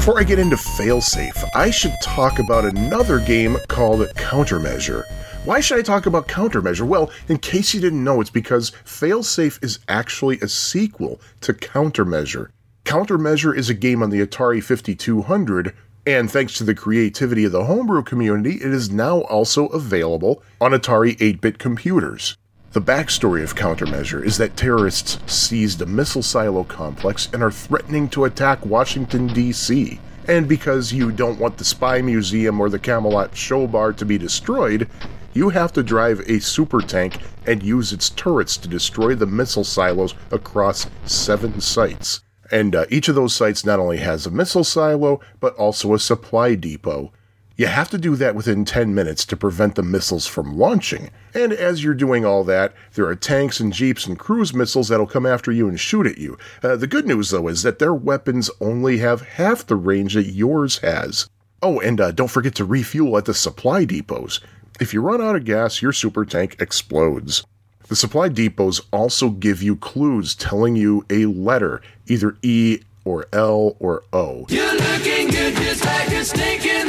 [0.03, 5.05] Before I get into failsafe, I should talk about another game called Countermeasure.
[5.45, 6.85] Why should I talk about Countermeasure?
[6.85, 12.49] Well, in case you didn't know, it's because Failsafe is actually a sequel to Countermeasure.
[12.83, 15.73] Countermeasure is a game on the Atari 5200,
[16.05, 20.71] and thanks to the creativity of the homebrew community, it is now also available on
[20.73, 22.35] Atari 8 bit computers.
[22.73, 28.09] The backstory of Countermeasure is that terrorists seized a missile silo complex and are threatening
[28.09, 29.99] to attack Washington, D.C.
[30.27, 34.17] And because you don't want the Spy Museum or the Camelot Show Bar to be
[34.17, 34.89] destroyed,
[35.33, 39.63] you have to drive a super tank and use its turrets to destroy the missile
[39.63, 42.21] silos across seven sites.
[42.51, 45.99] And uh, each of those sites not only has a missile silo, but also a
[45.99, 47.13] supply depot.
[47.55, 51.11] You have to do that within 10 minutes to prevent the missiles from launching.
[51.35, 55.05] And as you're doing all that, there are tanks and jeeps and cruise missiles that'll
[55.05, 56.37] come after you and shoot at you.
[56.63, 60.31] Uh, the good news, though, is that their weapons only have half the range that
[60.31, 61.29] yours has.
[61.61, 64.39] Oh, and uh, don't forget to refuel at the supply depots.
[64.81, 67.45] If you run out of gas, your super tank explodes.
[67.87, 73.75] The supply depots also give you clues telling you a letter, either E or L
[73.79, 74.47] or O.
[74.49, 76.82] You're looking good just like grass.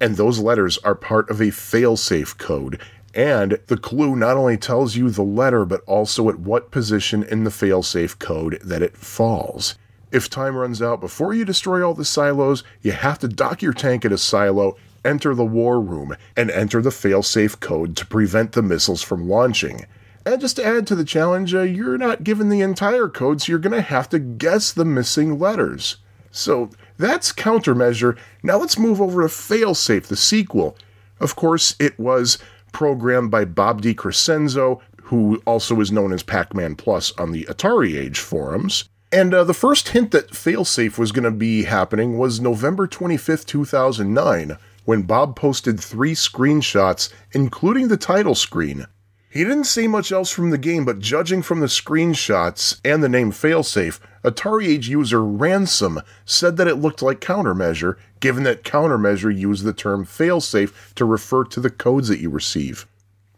[0.00, 2.80] And those letters are part of a failsafe code.
[3.14, 7.44] And the clue not only tells you the letter, but also at what position in
[7.44, 9.76] the failsafe code that it falls.
[10.10, 13.72] If time runs out before you destroy all the silos, you have to dock your
[13.72, 18.52] tank at a silo, enter the war room, and enter the failsafe code to prevent
[18.52, 19.86] the missiles from launching.
[20.24, 23.50] And just to add to the challenge, uh, you're not given the entire code, so
[23.50, 25.96] you're going to have to guess the missing letters.
[26.30, 28.18] So that's countermeasure.
[28.42, 30.76] Now let's move over to Failsafe, the sequel.
[31.20, 32.38] Of course, it was
[32.72, 37.98] programmed by Bob DeCrescenzo, who also is known as Pac Man Plus on the Atari
[37.98, 38.84] Age forums.
[39.10, 43.46] And uh, the first hint that Failsafe was going to be happening was November 25th,
[43.46, 48.86] 2009, when Bob posted three screenshots, including the title screen.
[49.30, 53.10] He didn't say much else from the game, but judging from the screenshots and the
[53.10, 59.36] name Failsafe, Atari Age user Ransom said that it looked like Countermeasure, given that Countermeasure
[59.36, 62.86] used the term Failsafe to refer to the codes that you receive.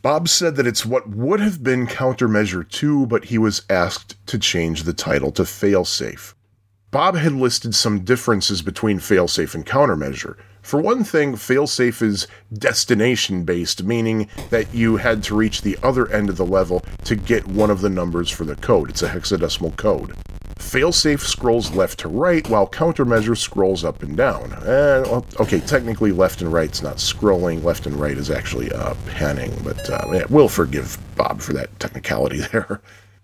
[0.01, 4.39] Bob said that it's what would have been Countermeasure 2, but he was asked to
[4.39, 6.35] change the title to Failsafe.
[6.91, 10.37] Bob had listed some differences between Failsafe and Countermeasure.
[10.63, 16.11] For one thing, failsafe is destination based, meaning that you had to reach the other
[16.13, 18.91] end of the level to get one of the numbers for the code.
[18.91, 20.15] It's a hexadecimal code.
[20.59, 24.53] Failsafe scrolls left to right, while countermeasure scrolls up and down.
[24.53, 27.65] Uh, okay, technically left and right's not scrolling.
[27.65, 31.81] Left and right is actually uh, panning, but uh, yeah, we'll forgive Bob for that
[31.81, 32.81] technicality there.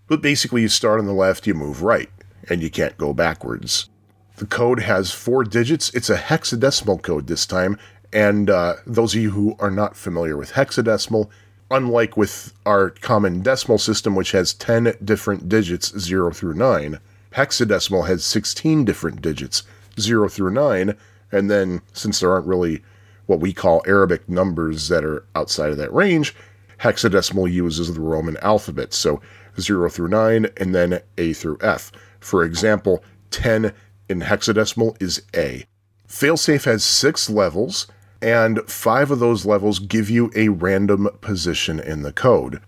[0.07, 2.09] But basically, you start on the left, you move right,
[2.49, 3.89] and you can't go backwards.
[4.37, 5.89] The code has four digits.
[5.95, 7.79] It's a hexadecimal code this time.
[8.13, 11.27] And uh, those of you who are not familiar with hexadecimal,
[11.71, 16.99] unlike with our common decimal system, which has 10 different digits, 0 through 9,
[17.33, 19.63] hexadecimal has 16 different digits,
[19.99, 20.95] 0 through 9.
[21.31, 22.83] And then, since there aren't really
[23.25, 26.35] what we call Arabic numbers that are outside of that range,
[26.79, 28.93] hexadecimal uses the Roman alphabet.
[28.93, 29.19] So
[29.59, 31.91] 0 through 9, and then A through F.
[32.19, 33.73] For example, 10
[34.09, 35.65] in hexadecimal is A.
[36.07, 37.87] Failsafe has six levels,
[38.21, 42.61] and five of those levels give you a random position in the code.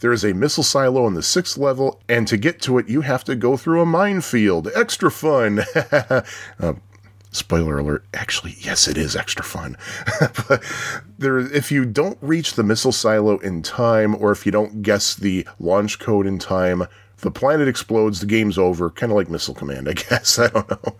[0.00, 3.02] There is a missile silo in the sixth level, and to get to it, you
[3.02, 4.68] have to go through a minefield.
[4.74, 5.60] Extra fun!
[6.58, 6.74] uh,
[7.32, 9.74] spoiler alert actually yes it is extra fun
[10.46, 10.62] but
[11.18, 15.14] there if you don't reach the missile silo in time or if you don't guess
[15.14, 16.84] the launch code in time
[17.22, 20.38] the planet explodes, the game's over, kind of like Missile Command, I guess.
[20.38, 20.96] I don't know.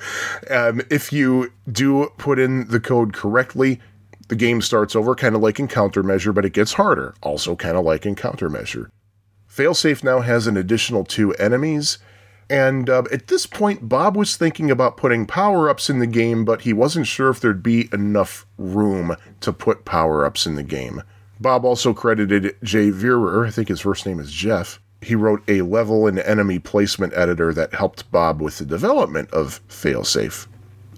[0.51, 3.81] Um, if you do put in the code correctly,
[4.29, 7.77] the game starts over, kind of like in Countermeasure, but it gets harder, also kind
[7.77, 8.91] of like in Countermeasure.
[9.49, 11.99] Failsafe now has an additional two enemies,
[12.49, 16.45] and uh, at this point, Bob was thinking about putting power ups in the game,
[16.45, 20.63] but he wasn't sure if there'd be enough room to put power ups in the
[20.63, 21.03] game.
[21.41, 25.63] Bob also credited Jay Veerer, I think his first name is Jeff, he wrote a
[25.63, 30.47] level and enemy placement editor that helped Bob with the development of Failsafe.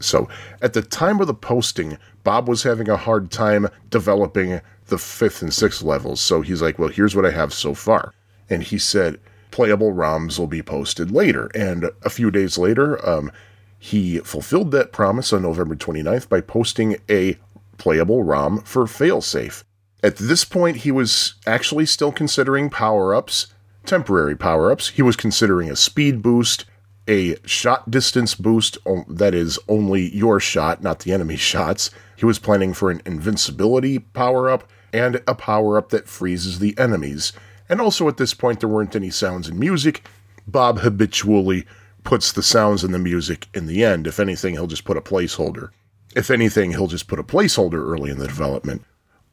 [0.00, 0.28] So,
[0.60, 5.40] at the time of the posting, Bob was having a hard time developing the fifth
[5.40, 6.20] and sixth levels.
[6.20, 8.12] So he's like, Well, here's what I have so far.
[8.50, 9.18] And he said,
[9.50, 11.50] Playable ROMs will be posted later.
[11.54, 13.30] And a few days later, um,
[13.78, 17.38] he fulfilled that promise on November 29th by posting a
[17.78, 19.62] playable ROM for Failsafe.
[20.02, 23.53] At this point, he was actually still considering power ups
[23.86, 24.88] temporary power ups.
[24.88, 26.64] He was considering a speed boost,
[27.08, 28.78] a shot distance boost,
[29.08, 31.90] that is only your shot, not the enemy's shots.
[32.16, 36.76] He was planning for an invincibility power up and a power up that freezes the
[36.78, 37.32] enemies.
[37.68, 40.06] And also at this point, there weren't any sounds and music.
[40.46, 41.66] Bob habitually
[42.04, 44.06] puts the sounds and the music in the end.
[44.06, 45.70] If anything, he'll just put a placeholder.
[46.14, 48.84] If anything, he'll just put a placeholder early in the development.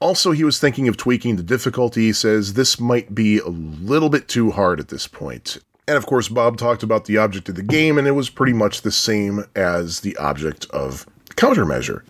[0.01, 2.07] Also, he was thinking of tweaking the difficulty.
[2.07, 5.59] He says this might be a little bit too hard at this point.
[5.87, 8.53] And of course, Bob talked about the object of the game, and it was pretty
[8.53, 12.01] much the same as the object of countermeasure.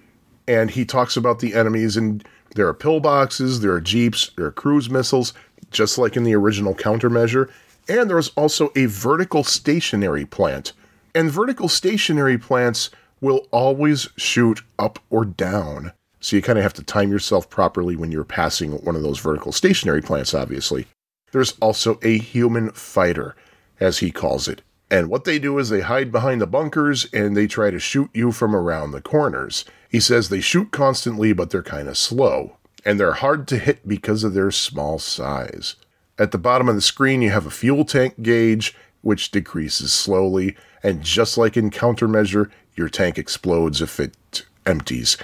[0.48, 2.26] And he talks about the enemies, and
[2.56, 5.34] there are pillboxes, there are jeeps, there are cruise missiles,
[5.70, 7.50] just like in the original countermeasure.
[7.90, 10.72] And there is also a vertical stationary plant.
[11.14, 12.90] And vertical stationary plants
[13.20, 15.92] will always shoot up or down.
[16.22, 19.20] So you kind of have to time yourself properly when you're passing one of those
[19.20, 20.88] vertical stationary plants, obviously.
[21.32, 23.36] There's also a human fighter,
[23.80, 24.62] as he calls it.
[24.92, 28.10] And what they do is they hide behind the bunkers and they try to shoot
[28.14, 29.66] you from around the corners.
[29.90, 32.58] He says they shoot constantly, but they're kind of slow.
[32.86, 35.76] And they're hard to hit because of their small size.
[36.20, 40.56] At the bottom of the screen, you have a fuel tank gauge, which decreases slowly.
[40.84, 45.18] And just like in countermeasure, your tank explodes if it empties.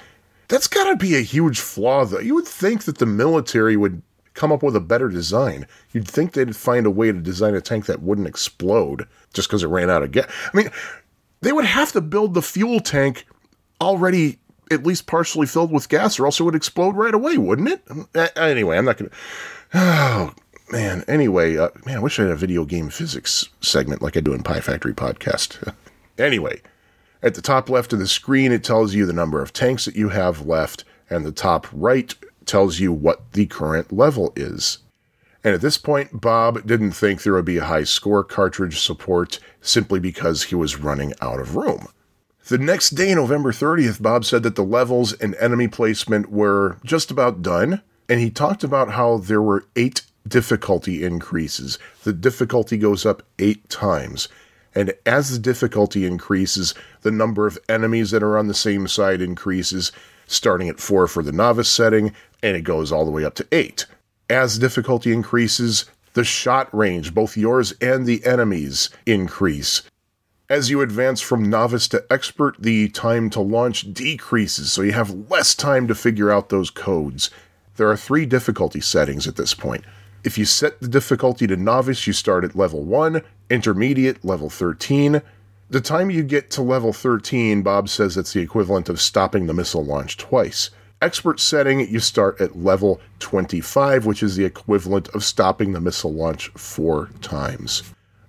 [0.48, 2.20] That's got to be a huge flaw, though.
[2.20, 4.02] You would think that the military would
[4.34, 5.68] come up with a better design.
[5.92, 9.64] You'd think they'd find a way to design a tank that wouldn't explode just because
[9.64, 10.32] it ran out of gas.
[10.54, 10.70] I mean,
[11.42, 13.26] they would have to build the fuel tank
[13.82, 14.40] already
[14.72, 18.38] at least partially filled with gas, or else it would explode right away, wouldn't it?
[18.38, 19.16] Anyway, I'm not going to.
[19.74, 20.34] Oh,
[20.72, 21.04] man.
[21.08, 24.34] Anyway, uh, man, I wish I had a video game physics segment like I do
[24.34, 25.74] in Pie Factory podcast.
[26.18, 26.62] anyway,
[27.24, 29.96] at the top left of the screen, it tells you the number of tanks that
[29.96, 32.14] you have left, and the top right
[32.46, 34.80] tells you what the current level is.
[35.44, 39.40] And at this point, Bob didn't think there would be a high score cartridge support
[39.62, 41.88] simply because he was running out of room.
[42.48, 47.12] The next day, November 30th, Bob said that the levels and enemy placement were just
[47.12, 51.78] about done, and he talked about how there were eight difficulty increases.
[52.04, 54.30] The difficulty goes up eight times.
[54.78, 59.24] And as the difficulty increases, the number of enemies that are on the same side
[59.24, 59.92] increases,
[60.28, 62.14] starting at four for the novice setting,
[62.44, 63.88] and it goes all the way up to eight.
[64.30, 69.82] As difficulty increases, the shot range, both yours and the enemies, increase.
[70.48, 75.32] As you advance from novice to expert, the time to launch decreases, so you have
[75.32, 77.32] less time to figure out those codes.
[77.78, 79.86] There are three difficulty settings at this point.
[80.24, 85.22] If you set the difficulty to novice, you start at level 1, intermediate, level 13.
[85.70, 89.54] The time you get to level 13, Bob says it's the equivalent of stopping the
[89.54, 90.70] missile launch twice.
[91.02, 96.14] Expert setting, you start at level 25, which is the equivalent of stopping the missile
[96.14, 97.84] launch four times.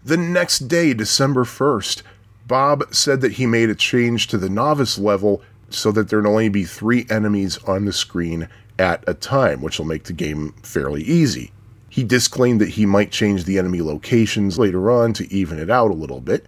[0.04, 2.02] The next day, December 1st,
[2.46, 6.48] Bob said that he made a change to the novice level so that there'd only
[6.48, 8.48] be three enemies on the screen
[8.78, 11.52] at a time, which will make the game fairly easy.
[11.98, 15.90] He disclaimed that he might change the enemy locations later on to even it out
[15.90, 16.46] a little bit.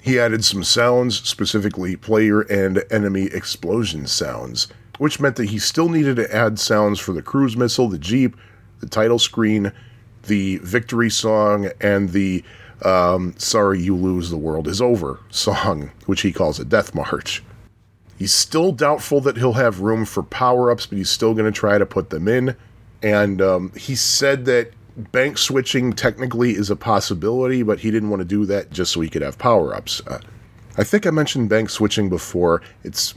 [0.00, 5.88] He added some sounds, specifically player and enemy explosion sounds, which meant that he still
[5.88, 8.36] needed to add sounds for the cruise missile, the Jeep,
[8.78, 9.72] the title screen,
[10.28, 12.44] the victory song, and the
[12.84, 17.42] um, Sorry You Lose, the World is Over song, which he calls a death march.
[18.18, 21.58] He's still doubtful that he'll have room for power ups, but he's still going to
[21.60, 22.54] try to put them in.
[23.02, 28.20] And um, he said that bank switching technically is a possibility, but he didn't want
[28.20, 30.02] to do that just so he could have power ups.
[30.06, 30.20] Uh,
[30.76, 32.62] I think I mentioned bank switching before.
[32.84, 33.14] It's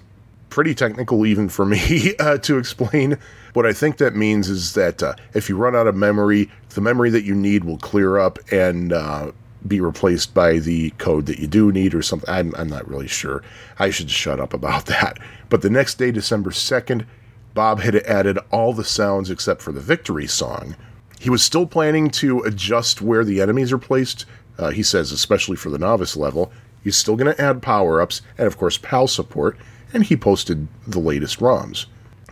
[0.50, 3.18] pretty technical even for me uh, to explain.
[3.54, 6.82] What I think that means is that uh, if you run out of memory, the
[6.82, 9.32] memory that you need will clear up and uh,
[9.68, 12.30] be replaced by the code that you do need or something.
[12.30, 13.44] I'm, I'm not really sure.
[13.80, 15.20] I should shut up about that.
[15.50, 17.06] But the next day, December 2nd,
[17.54, 20.76] Bob had added all the sounds except for the victory song.
[21.20, 24.26] He was still planning to adjust where the enemies are placed.
[24.58, 26.52] Uh, he says, especially for the novice level.
[26.84, 29.58] He's still going to add power ups and, of course, PAL support,
[29.94, 31.88] and he posted the latest ROMs.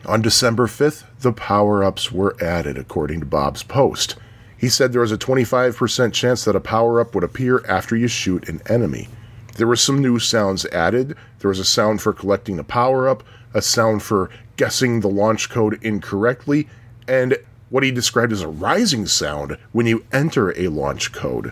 [0.05, 4.15] On December 5th, the power ups were added, according to Bob's post.
[4.57, 8.07] He said there was a 25% chance that a power up would appear after you
[8.07, 9.07] shoot an enemy.
[9.55, 11.15] There were some new sounds added.
[11.39, 13.23] There was a sound for collecting a power up,
[13.53, 16.69] a sound for guessing the launch code incorrectly,
[17.07, 17.37] and
[17.73, 21.51] what he described as a rising sound when you enter a launch code.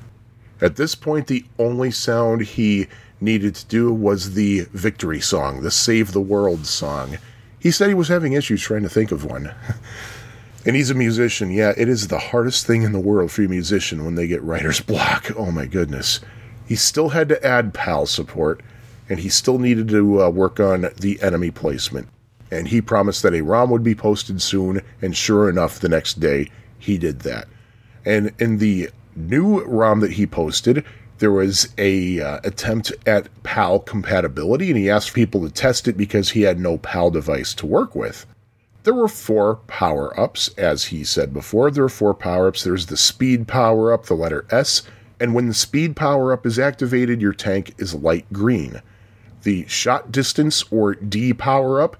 [0.62, 2.86] At this point, the only sound he
[3.20, 7.18] needed to do was the victory song, the Save the World song.
[7.58, 9.52] He said he was having issues trying to think of one.
[10.66, 11.50] and he's a musician.
[11.50, 14.44] Yeah, it is the hardest thing in the world for a musician when they get
[14.44, 15.32] writer's block.
[15.36, 16.20] Oh my goodness.
[16.68, 18.62] He still had to add PAL support,
[19.10, 22.10] and he still needed to uh, work on the enemy placement
[22.52, 26.20] and he promised that a ROM would be posted soon, and sure enough, the next
[26.20, 27.48] day he did that.
[28.06, 30.86] And in the new ROM that he posted,
[31.20, 35.96] there was a uh, attempt at PAL compatibility, and he asked people to test it
[35.96, 38.26] because he had no PAL device to work with.
[38.84, 41.70] There were four power ups, as he said before.
[41.70, 42.64] There are four power ups.
[42.64, 44.82] There's the speed power up, the letter S,
[45.20, 48.82] And when the speed power up is activated, your tank is light green.
[49.44, 51.96] The shot distance or D power up,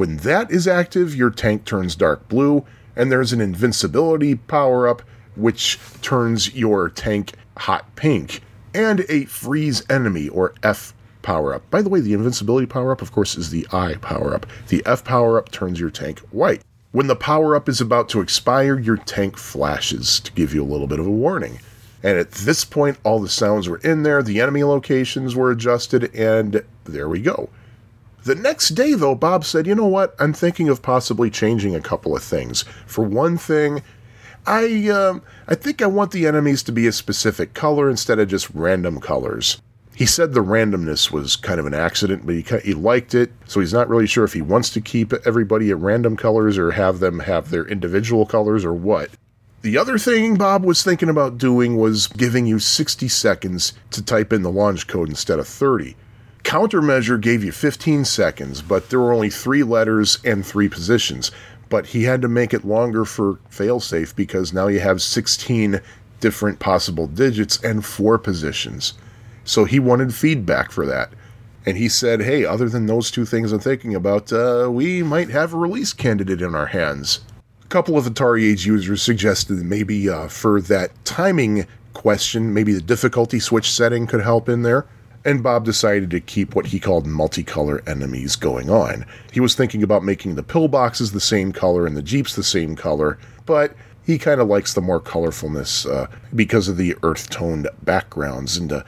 [0.00, 2.64] when that is active, your tank turns dark blue.
[2.96, 5.02] And there's an invincibility power up,
[5.36, 8.40] which turns your tank hot pink.
[8.72, 11.70] And a freeze enemy or F power up.
[11.70, 14.46] By the way, the invincibility power up, of course, is the I power up.
[14.68, 16.62] The F power up turns your tank white.
[16.92, 20.72] When the power up is about to expire, your tank flashes to give you a
[20.72, 21.60] little bit of a warning.
[22.02, 26.14] And at this point, all the sounds were in there, the enemy locations were adjusted,
[26.14, 27.50] and there we go.
[28.24, 30.14] The next day, though, Bob said, You know what?
[30.18, 32.64] I'm thinking of possibly changing a couple of things.
[32.86, 33.82] For one thing,
[34.46, 38.28] I, um, I think I want the enemies to be a specific color instead of
[38.28, 39.60] just random colors.
[39.94, 43.60] He said the randomness was kind of an accident, but he, he liked it, so
[43.60, 47.00] he's not really sure if he wants to keep everybody at random colors or have
[47.00, 49.10] them have their individual colors or what.
[49.62, 54.32] The other thing Bob was thinking about doing was giving you 60 seconds to type
[54.32, 55.96] in the launch code instead of 30.
[56.42, 61.30] Countermeasure gave you 15 seconds, but there were only three letters and three positions.
[61.68, 65.80] But he had to make it longer for failsafe because now you have 16
[66.18, 68.94] different possible digits and four positions.
[69.44, 71.12] So he wanted feedback for that.
[71.66, 75.30] And he said, hey, other than those two things I'm thinking about, uh, we might
[75.30, 77.20] have a release candidate in our hands.
[77.62, 82.80] A couple of Atari Age users suggested maybe uh, for that timing question, maybe the
[82.80, 84.86] difficulty switch setting could help in there.
[85.24, 89.04] And Bob decided to keep what he called multicolor enemies going on.
[89.32, 92.74] He was thinking about making the pillboxes the same color and the Jeeps the same
[92.74, 97.68] color, but he kind of likes the more colorfulness uh, because of the earth toned
[97.82, 98.56] backgrounds.
[98.56, 98.82] And uh,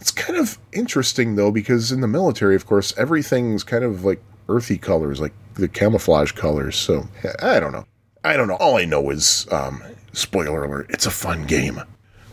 [0.00, 4.22] it's kind of interesting though, because in the military, of course, everything's kind of like
[4.48, 6.76] earthy colors, like the camouflage colors.
[6.76, 7.08] So
[7.42, 7.86] I don't know.
[8.24, 8.56] I don't know.
[8.56, 11.82] All I know is, um, spoiler alert, it's a fun game.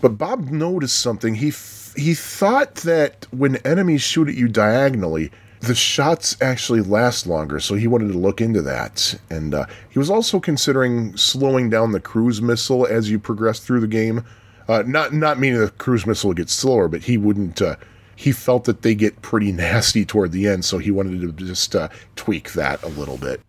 [0.01, 1.35] But Bob noticed something.
[1.35, 1.51] He
[1.99, 5.31] he thought that when enemies shoot at you diagonally,
[5.61, 9.19] the shots actually last longer, so he wanted to look into that.
[9.29, 13.81] And uh, he was also considering slowing down the cruise missile as you progress through
[13.81, 14.23] the game
[14.69, 17.59] uh, not not meaning the cruise missile gets slower, but he wouldn't.
[17.59, 17.75] Uh,
[18.15, 21.75] he felt that they get pretty nasty toward the end, so he wanted to just
[21.75, 23.41] uh, tweak that a little bit.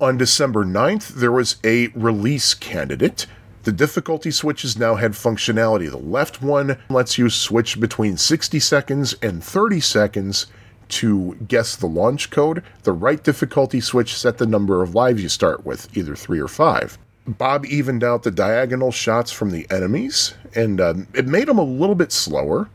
[0.00, 3.26] On December 9th, there was a release candidate.
[3.68, 5.90] The difficulty switches now had functionality.
[5.90, 10.46] The left one lets you switch between 60 seconds and 30 seconds
[10.88, 12.64] to guess the launch code.
[12.84, 16.48] The right difficulty switch set the number of lives you start with, either three or
[16.48, 16.96] five.
[17.26, 21.62] Bob evened out the diagonal shots from the enemies, and uh, it made them a
[21.62, 22.70] little bit slower.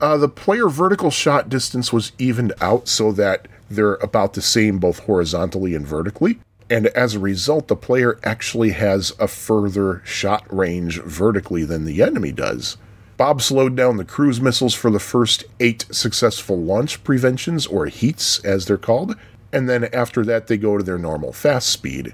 [0.00, 4.78] Uh, the player vertical shot distance was evened out so that they're about the same
[4.78, 6.38] both horizontally and vertically.
[6.68, 12.02] And as a result, the player actually has a further shot range vertically than the
[12.02, 12.76] enemy does.
[13.16, 18.40] Bob slowed down the cruise missiles for the first eight successful launch preventions, or heats
[18.44, 19.16] as they're called,
[19.52, 22.12] and then after that, they go to their normal fast speed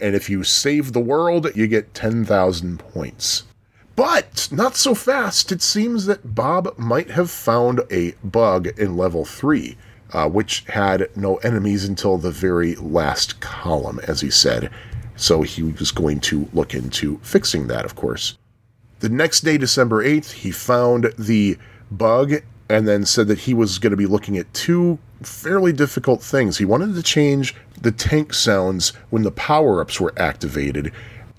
[0.00, 3.44] and if you save the world, you get 10,000 points.
[3.96, 5.50] But not so fast.
[5.50, 9.76] It seems that Bob might have found a bug in level 3,
[10.12, 14.70] uh, which had no enemies until the very last column, as he said.
[15.16, 18.38] So he was going to look into fixing that, of course.
[19.00, 21.58] The next day, December 8th, he found the
[21.90, 22.34] bug
[22.68, 26.58] and then said that he was going to be looking at two fairly difficult things.
[26.58, 30.92] He wanted to change the tank sounds when the power ups were activated.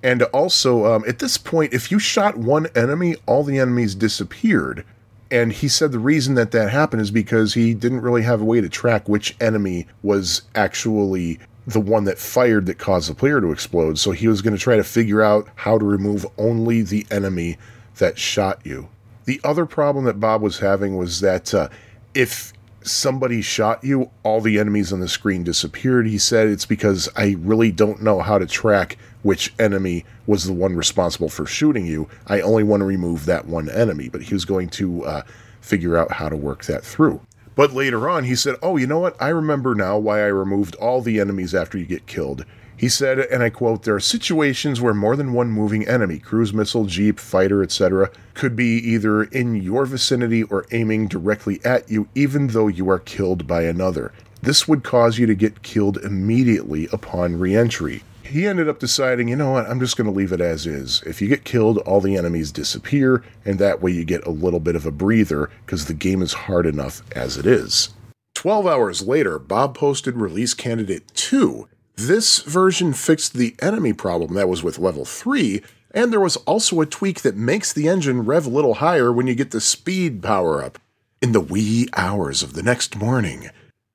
[0.04, 4.86] And also, um, at this point, if you shot one enemy, all the enemies disappeared.
[5.32, 8.46] And he said the reason that that happened is because he didn't really have a
[8.46, 13.40] way to track which enemy was actually the one that fired that caused the player
[13.40, 14.00] to explode.
[14.00, 17.58] So he was going to try to figure out how to remove only the enemy
[17.98, 18.90] that shot you.
[19.26, 21.70] The other problem that Bob was having was that uh,
[22.16, 26.08] if somebody shot you, all the enemies on the screen disappeared.
[26.08, 30.54] He said it's because I really don't know how to track which enemy was the
[30.54, 32.08] one responsible for shooting you.
[32.28, 35.22] I only want to remove that one enemy, but he was going to uh,
[35.62, 37.22] figure out how to work that through.
[37.56, 39.22] But later on, he said, Oh, you know what?
[39.22, 42.46] I remember now why I removed all the enemies after you get killed.
[42.80, 46.54] He said, and I quote, there are situations where more than one moving enemy, cruise
[46.54, 52.08] missile, jeep, fighter, etc., could be either in your vicinity or aiming directly at you,
[52.16, 54.14] even though you are killed by another.
[54.42, 58.02] This would cause you to get killed immediately upon reentry.
[58.30, 61.04] He ended up deciding, you know what, I'm just going to leave it as is.
[61.06, 64.60] If you get killed, all the enemies disappear, and that way you get a little
[64.60, 67.90] bit of a breather because the game is hard enough as it is.
[68.36, 71.68] 12 hours later, Bob posted release candidate 2
[72.00, 75.62] this version fixed the enemy problem that was with level 3,
[75.92, 79.28] And there was also a tweak that makes the engine rev a little higher when
[79.28, 80.80] you get the speed power up.
[81.22, 83.50] In the wee hours of the next morning,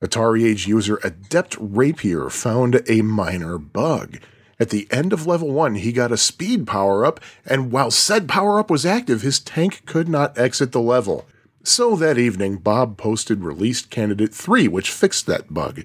[0.04, 4.18] Atari Age user Adept Rapier found a minor bug.
[4.60, 8.28] At the end of level 1, he got a speed power up, and while said
[8.28, 11.26] power up was active, his tank could not exit the level.
[11.62, 15.84] So that evening, Bob posted released candidate 3, which fixed that bug.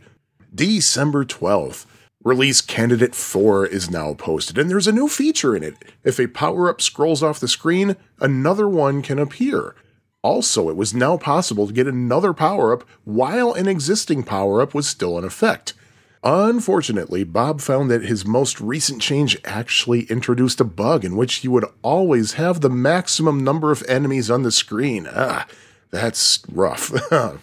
[0.53, 1.85] December 12th.
[2.21, 5.75] Release candidate 4 is now posted, and there's a new feature in it.
[6.03, 9.75] If a power up scrolls off the screen, another one can appear.
[10.21, 14.73] Also, it was now possible to get another power up while an existing power up
[14.73, 15.73] was still in effect.
[16.21, 21.51] Unfortunately, Bob found that his most recent change actually introduced a bug in which you
[21.51, 25.07] would always have the maximum number of enemies on the screen.
[25.09, 25.47] Ah,
[25.91, 26.91] that's rough.
[27.11, 27.39] oh,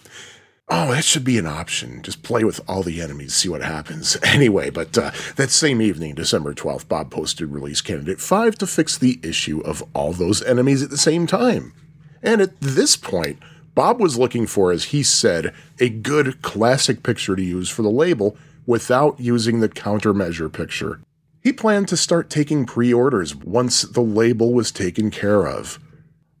[0.69, 2.03] that should be an option.
[2.03, 4.15] Just play with all the enemies, see what happens.
[4.23, 8.95] Anyway, but uh, that same evening, December 12th, Bob posted release candidate 5 to fix
[8.95, 11.73] the issue of all those enemies at the same time.
[12.21, 13.39] And at this point,
[13.75, 17.91] Bob was looking for, as he said, a good classic picture to use for the
[17.91, 20.99] label without using the countermeasure picture.
[21.41, 25.79] He planned to start taking pre orders once the label was taken care of.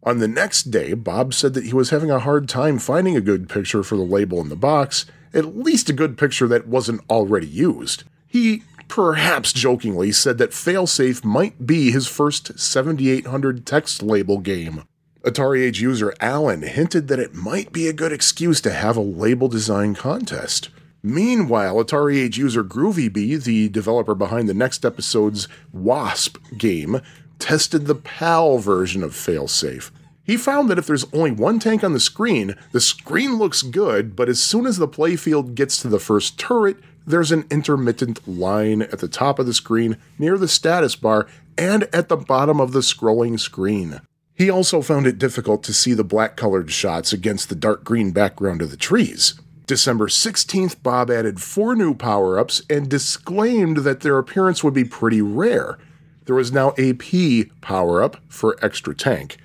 [0.03, 3.21] On the next day, Bob said that he was having a hard time finding a
[3.21, 7.01] good picture for the label in the box, at least a good picture that wasn't
[7.09, 8.03] already used.
[8.25, 14.83] He, perhaps jokingly, said that Failsafe might be his first 7800 text label game.
[15.27, 19.01] Atari Age user Alan hinted that it might be a good excuse to have a
[19.01, 20.69] label design contest.
[21.03, 27.01] Meanwhile, Atari Age user GroovyBee, the developer behind the next episode's Wasp game,
[27.39, 29.91] tested the PAL version of Failsafe.
[30.23, 34.15] He found that if there's only one tank on the screen, the screen looks good,
[34.15, 38.81] but as soon as the playfield gets to the first turret, there's an intermittent line
[38.81, 42.71] at the top of the screen, near the status bar, and at the bottom of
[42.71, 43.99] the scrolling screen.
[44.37, 48.11] He also found it difficult to see the black colored shots against the dark green
[48.11, 49.33] background of the trees.
[49.65, 54.85] December 16th, Bob added four new power ups and disclaimed that their appearance would be
[54.85, 55.79] pretty rare.
[56.25, 59.37] There was now a P power up for extra tank.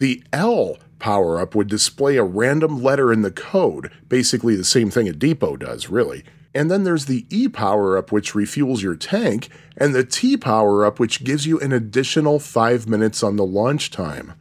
[0.00, 4.90] The L power up would display a random letter in the code, basically the same
[4.90, 6.24] thing a depot does, really.
[6.54, 10.84] And then there's the E power up, which refuels your tank, and the T power
[10.84, 14.34] up, which gives you an additional 5 minutes on the launch time.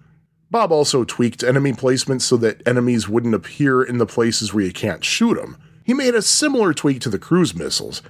[0.49, 4.73] Bob also tweaked enemy placement so that enemies wouldn't appear in the places where you
[4.73, 5.57] can't shoot them.
[5.83, 8.01] He made a similar tweak to the cruise missiles.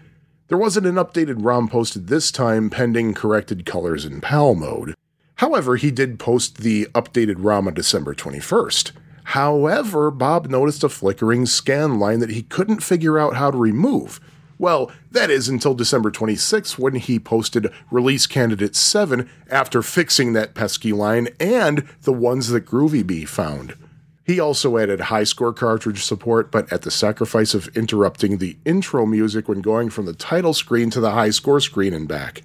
[0.47, 4.95] There wasn't an updated ROM posted this time pending corrected colors in PAL mode.
[5.36, 8.91] However, he did post the updated ROM on December 21st.
[9.26, 14.19] However, Bob noticed a flickering scan line that he couldn't figure out how to remove,
[14.61, 20.53] well, that is until December 26th when he posted release candidate 7 after fixing that
[20.53, 23.76] pesky line and the ones that GroovyBee found.
[24.24, 29.07] He also added high score cartridge support, but at the sacrifice of interrupting the intro
[29.07, 32.43] music when going from the title screen to the high score screen and back.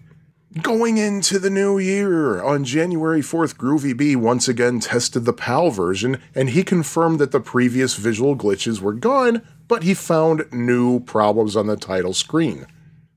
[0.63, 6.19] Going into the new year, on January 4th, GroovyBee once again tested the PAL version,
[6.35, 11.57] and he confirmed that the previous visual glitches were gone, but he found new problems
[11.57, 12.67] on the title screen.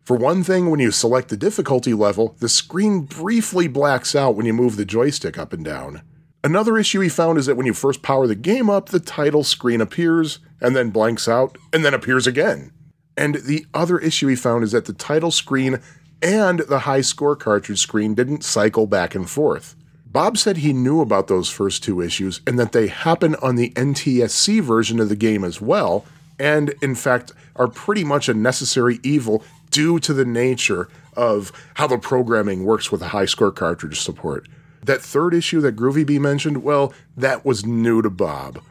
[0.03, 4.45] For one thing, when you select the difficulty level, the screen briefly blacks out when
[4.45, 6.01] you move the joystick up and down.
[6.43, 9.45] Another issue he found is that when you first power the game up, the title
[9.45, 12.73] screen appears, and then blanks out, and then appears again.
[13.15, 15.81] And the other issue he found is that the title screen
[16.21, 19.75] and the high score cartridge screen didn't cycle back and forth.
[20.05, 23.69] Bob said he knew about those first two issues and that they happen on the
[23.71, 26.05] NTSC version of the game as well,
[26.39, 31.85] and in fact are pretty much a necessary evil due to the nature of how
[31.85, 34.47] the programming works with the high score cartridge support.
[34.83, 38.63] That third issue that GroovyBee mentioned, well, that was new to Bob.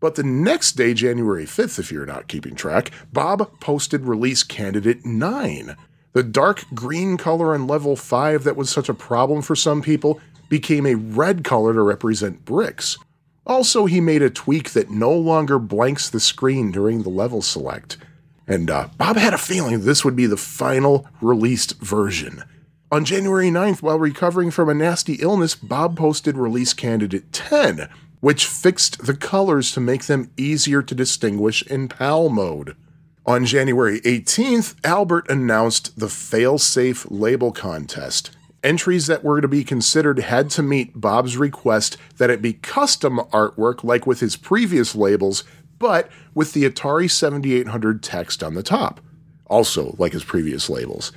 [0.00, 5.04] But the next day, January 5th, if you're not keeping track, Bob posted release candidate
[5.04, 5.76] 9.
[6.12, 10.20] The dark green color on level 5 that was such a problem for some people
[10.48, 12.96] became a red color to represent bricks.
[13.46, 17.96] Also, he made a tweak that no longer blanks the screen during the level select.
[18.46, 22.44] And uh, Bob had a feeling this would be the final released version.
[22.90, 27.88] On January 9th, while recovering from a nasty illness, Bob posted release candidate 10,
[28.20, 32.76] which fixed the colors to make them easier to distinguish in PAL mode.
[33.28, 38.30] On January 18th, Albert announced the Failsafe Label Contest,
[38.64, 43.18] entries that were to be considered had to meet Bob's request that it be custom
[43.30, 45.44] artwork like with his previous labels,
[45.78, 48.98] but with the Atari 7800 text on the top,
[49.44, 51.12] also like his previous labels.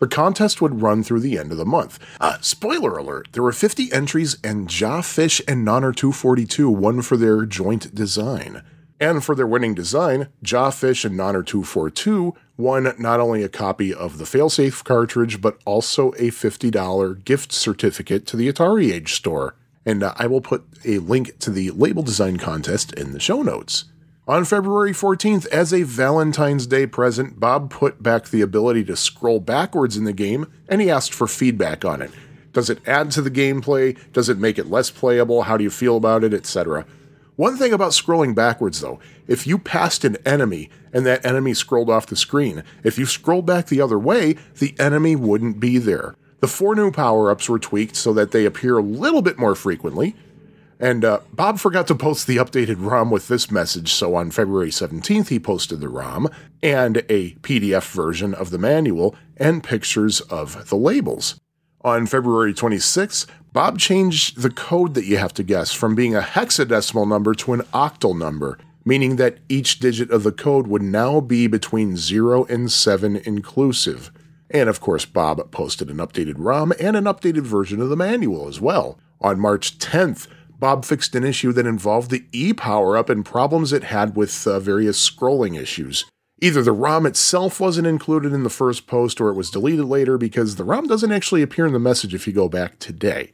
[0.00, 2.00] The contest would run through the end of the month.
[2.20, 7.46] Uh, spoiler alert, there were 50 entries, and Jawfish and Nonner 242 won for their
[7.46, 8.64] joint design.
[9.02, 14.18] And for their winning design, Jawfish and Nonner 242 won not only a copy of
[14.18, 19.56] the Failsafe cartridge, but also a $50 gift certificate to the Atari Age store.
[19.84, 23.42] And uh, I will put a link to the label design contest in the show
[23.42, 23.86] notes.
[24.28, 29.40] On February 14th, as a Valentine's Day present, Bob put back the ability to scroll
[29.40, 32.12] backwards in the game and he asked for feedback on it.
[32.52, 33.98] Does it add to the gameplay?
[34.12, 35.42] Does it make it less playable?
[35.42, 36.32] How do you feel about it?
[36.32, 36.86] Etc.
[37.36, 41.88] One thing about scrolling backwards, though, if you passed an enemy and that enemy scrolled
[41.88, 46.14] off the screen, if you scrolled back the other way, the enemy wouldn't be there.
[46.40, 49.54] The four new power ups were tweaked so that they appear a little bit more
[49.54, 50.14] frequently.
[50.78, 54.70] And uh, Bob forgot to post the updated ROM with this message, so on February
[54.70, 56.28] 17th, he posted the ROM
[56.60, 61.40] and a PDF version of the manual and pictures of the labels.
[61.84, 66.20] On February 26th, Bob changed the code that you have to guess from being a
[66.20, 71.20] hexadecimal number to an octal number, meaning that each digit of the code would now
[71.20, 74.12] be between 0 and 7 inclusive.
[74.48, 78.46] And of course, Bob posted an updated ROM and an updated version of the manual
[78.46, 79.00] as well.
[79.20, 80.28] On March 10th,
[80.60, 84.46] Bob fixed an issue that involved the E power up and problems it had with
[84.46, 86.04] uh, various scrolling issues.
[86.42, 90.18] Either the ROM itself wasn't included in the first post or it was deleted later
[90.18, 93.30] because the ROM doesn't actually appear in the message if you go back today.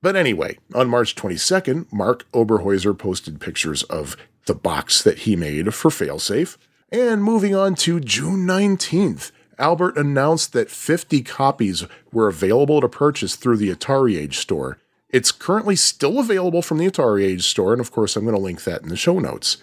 [0.00, 5.74] But anyway, on March 22nd, Mark Oberhäuser posted pictures of the box that he made
[5.74, 6.56] for Failsafe.
[6.90, 11.84] And moving on to June 19th, Albert announced that 50 copies
[12.14, 14.78] were available to purchase through the Atari Age store.
[15.10, 18.40] It's currently still available from the Atari Age store, and of course, I'm going to
[18.40, 19.58] link that in the show notes.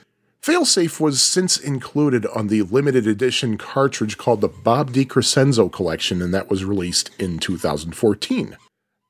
[0.46, 6.32] Failsafe was since included on the limited edition cartridge called the Bob DeCrescenzo Collection, and
[6.36, 8.56] that was released in 2014.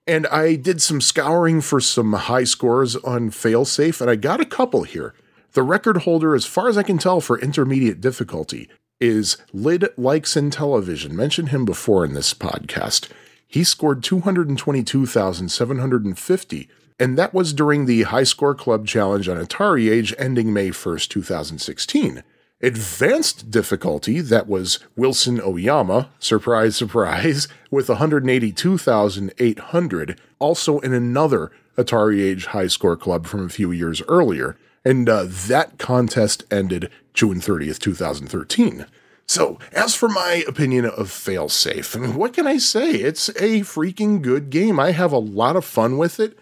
[0.08, 4.46] And I did some scouring for some high scores on Failsafe, and I got a
[4.46, 5.14] couple here.
[5.52, 8.70] The record holder, as far as I can tell, for intermediate difficulty
[9.02, 11.18] is Lid Likes in Television.
[11.18, 13.10] Mentioned him before in this podcast.
[13.46, 16.70] He scored 222,750,
[17.00, 21.10] and that was during the High Score Club Challenge on Atari Age ending May 1st,
[21.10, 22.24] 2016.
[22.62, 32.46] Advanced difficulty, that was Wilson Oyama, surprise, surprise, with 182,800, also in another Atari Age
[32.48, 34.58] High Score Club from a few years earlier.
[34.86, 38.86] And uh, that contest ended June 30th, 2013.
[39.28, 42.92] So, as for my opinion of Failsafe, I mean, what can I say?
[42.92, 44.80] It's a freaking good game.
[44.80, 46.38] I have a lot of fun with it.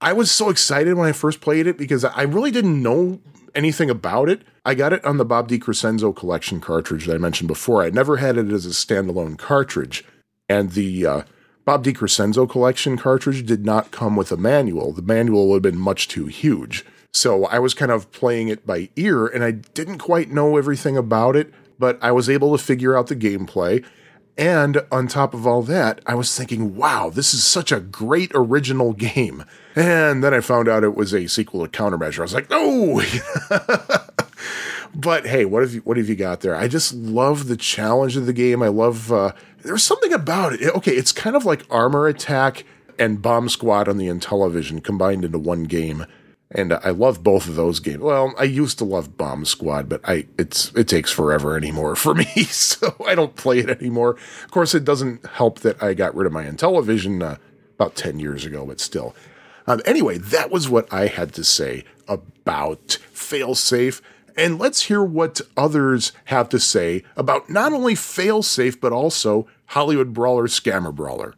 [0.00, 3.20] I was so excited when I first played it because I really didn't know
[3.54, 4.42] anything about it.
[4.64, 7.82] I got it on the Bob DeCrescenzo collection cartridge that I mentioned before.
[7.82, 10.04] I never had it as a standalone cartridge.
[10.48, 11.22] And the uh,
[11.64, 14.92] Bob DeCrescenzo collection cartridge did not come with a manual.
[14.92, 16.84] The manual would have been much too huge.
[17.14, 20.96] So I was kind of playing it by ear and I didn't quite know everything
[20.96, 23.84] about it but I was able to figure out the gameplay.
[24.38, 28.30] And on top of all that, I was thinking, wow, this is such a great
[28.34, 29.44] original game.
[29.74, 32.18] And then I found out it was a sequel to Countermeasure.
[32.18, 33.02] I was like, no.
[34.94, 36.54] but hey, what have you what have you got there?
[36.54, 38.62] I just love the challenge of the game.
[38.62, 39.32] I love uh,
[39.62, 40.74] there's something about it.
[40.74, 42.64] Okay, it's kind of like Armor Attack
[42.98, 46.04] and Bomb Squad on the Intellivision combined into one game
[46.50, 47.98] and I love both of those games.
[47.98, 52.14] Well, I used to love Bomb Squad, but I it's it takes forever anymore for
[52.14, 54.16] me, so I don't play it anymore.
[54.44, 57.36] Of course, it doesn't help that I got rid of my Intellivision uh,
[57.74, 59.14] about ten years ago, but still.
[59.66, 64.00] Um, anyway, that was what I had to say about Failsafe.
[64.38, 70.12] And let's hear what others have to say about not only Failsafe, but also Hollywood
[70.12, 71.34] Brawler Scammer Brawler.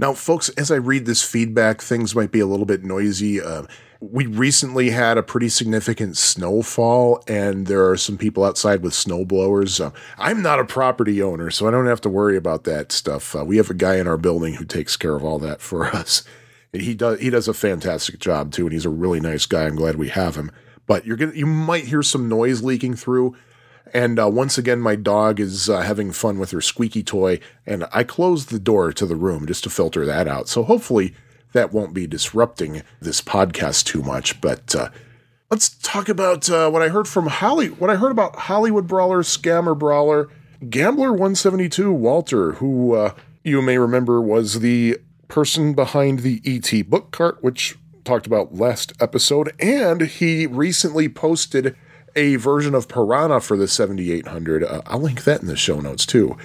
[0.00, 3.38] Now, folks, as I read this feedback, things might be a little bit noisy.
[3.38, 3.64] Uh,
[4.00, 9.26] we recently had a pretty significant snowfall, and there are some people outside with snow
[9.26, 9.78] blowers.
[9.78, 13.36] Uh, I'm not a property owner, so I don't have to worry about that stuff.
[13.36, 15.84] Uh, we have a guy in our building who takes care of all that for
[15.94, 16.24] us.
[16.72, 19.64] And he does he does a fantastic job too, and he's a really nice guy.
[19.64, 20.50] I'm glad we have him.
[20.86, 23.36] But you're gonna you might hear some noise leaking through.
[23.92, 27.86] And uh, once again, my dog is uh, having fun with her squeaky toy, and
[27.92, 30.48] I closed the door to the room just to filter that out.
[30.48, 31.14] So hopefully
[31.52, 34.40] that won't be disrupting this podcast too much.
[34.40, 34.90] But uh,
[35.50, 37.68] let's talk about uh, what I heard from Holly.
[37.68, 40.28] What I heard about Hollywood Brawler, Scammer Brawler,
[40.68, 47.10] Gambler 172 Walter, who uh, you may remember was the person behind the ET book
[47.10, 51.76] cart, which talked about last episode, and he recently posted
[52.16, 54.64] a version of Piranha for the 7800.
[54.64, 56.36] Uh, I'll link that in the show notes too.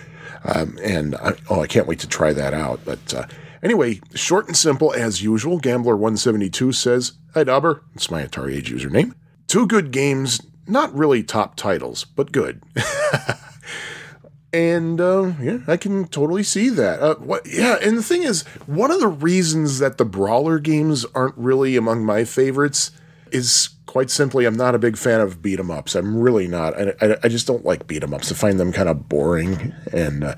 [0.43, 2.81] Um, and I, oh, I can't wait to try that out.
[2.85, 3.25] But uh,
[3.63, 5.59] anyway, short and simple as usual.
[5.59, 7.83] Gambler172 says, Hi, Dauber.
[7.95, 9.13] It's my Atari Age username.
[9.47, 12.61] Two good games, not really top titles, but good.
[14.53, 17.01] and uh, yeah, I can totally see that.
[17.01, 17.45] Uh, what?
[17.45, 21.75] Yeah, and the thing is, one of the reasons that the brawler games aren't really
[21.75, 22.91] among my favorites
[23.35, 25.95] is quite simply I'm not a big fan of beat 'em ups.
[25.95, 26.73] I'm really not.
[26.79, 28.31] I, I, I just don't like beat 'em ups.
[28.31, 29.73] I find them kind of boring.
[29.93, 30.35] And uh,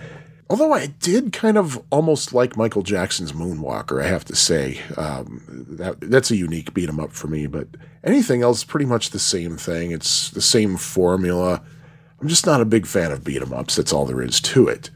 [0.49, 5.41] although I did kind of almost like Michael Jackson's Moonwalker, I have to say um,
[5.69, 7.47] that that's a unique beat 'em up for me.
[7.47, 7.67] But
[8.03, 9.91] anything else, pretty much the same thing.
[9.91, 11.61] It's the same formula.
[12.21, 13.75] I'm just not a big fan of beat 'em ups.
[13.75, 14.89] That's all there is to it.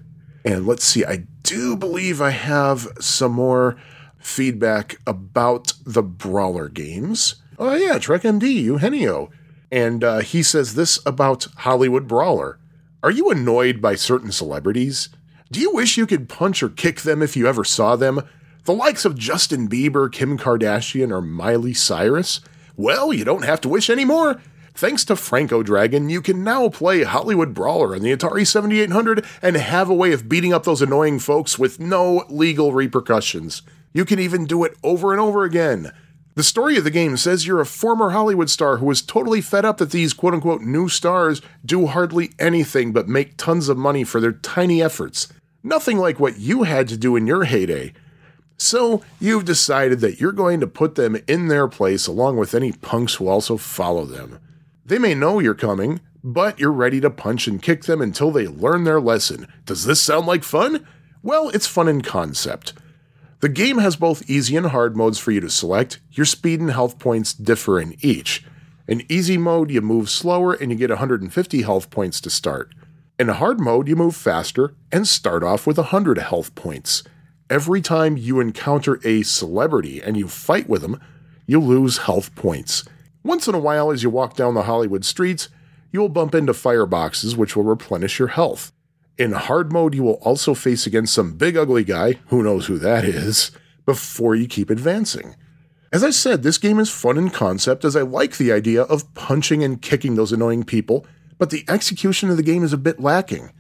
[0.44, 3.78] And let's see, I do believe I have some more
[4.20, 7.36] feedback about the brawler games.
[7.64, 9.30] Oh yeah, Trek MD, Eugenio.
[9.72, 12.58] And uh, he says this about Hollywood Brawler.
[13.04, 15.10] Are you annoyed by certain celebrities?
[15.52, 18.22] Do you wish you could punch or kick them if you ever saw them?
[18.64, 22.42] The likes of Justin Bieber, Kim Kardashian, or Miley Cyrus?
[22.76, 24.42] Well, you don't have to wish anymore.
[24.74, 29.56] Thanks to Franco Dragon, you can now play Hollywood Brawler on the Atari 7800 and
[29.56, 33.62] have a way of beating up those annoying folks with no legal repercussions.
[33.94, 35.92] You can even do it over and over again.
[36.34, 39.66] The story of the game says you're a former Hollywood star who is totally fed
[39.66, 44.06] up that these quote unquote new stars do hardly anything but make tons of money
[44.06, 45.28] for their tiny efforts.
[45.62, 47.92] Nothing like what you had to do in your heyday.
[48.58, 52.72] So you've decided that you're going to put them in their place along with any
[52.72, 54.40] punks who also follow them.
[54.86, 58.48] They may know you're coming, but you're ready to punch and kick them until they
[58.48, 59.48] learn their lesson.
[59.66, 60.88] Does this sound like fun?
[61.24, 62.74] Well, it's fun in concept.
[63.42, 66.00] The game has both easy and hard modes for you to select.
[66.12, 68.46] Your speed and health points differ in each.
[68.88, 72.76] In easy mode, you move slower and you get 150 health points to start.
[73.18, 77.04] In hard mode, you move faster and start off with 100 health points.
[77.50, 81.00] Every time you encounter a celebrity and you fight with them,
[81.48, 82.84] you lose health points.
[83.24, 85.50] Once in a while, as you walk down the Hollywood streets,
[85.92, 88.72] you will bump into fireboxes which will replenish your health.
[89.22, 92.80] In hard mode, you will also face against some big ugly guy, who knows who
[92.80, 93.52] that is,
[93.86, 95.36] before you keep advancing.
[95.94, 99.14] As I said, this game is fun in concept as I like the idea of
[99.14, 101.06] punching and kicking those annoying people,
[101.38, 103.52] but the execution of the game is a bit lacking.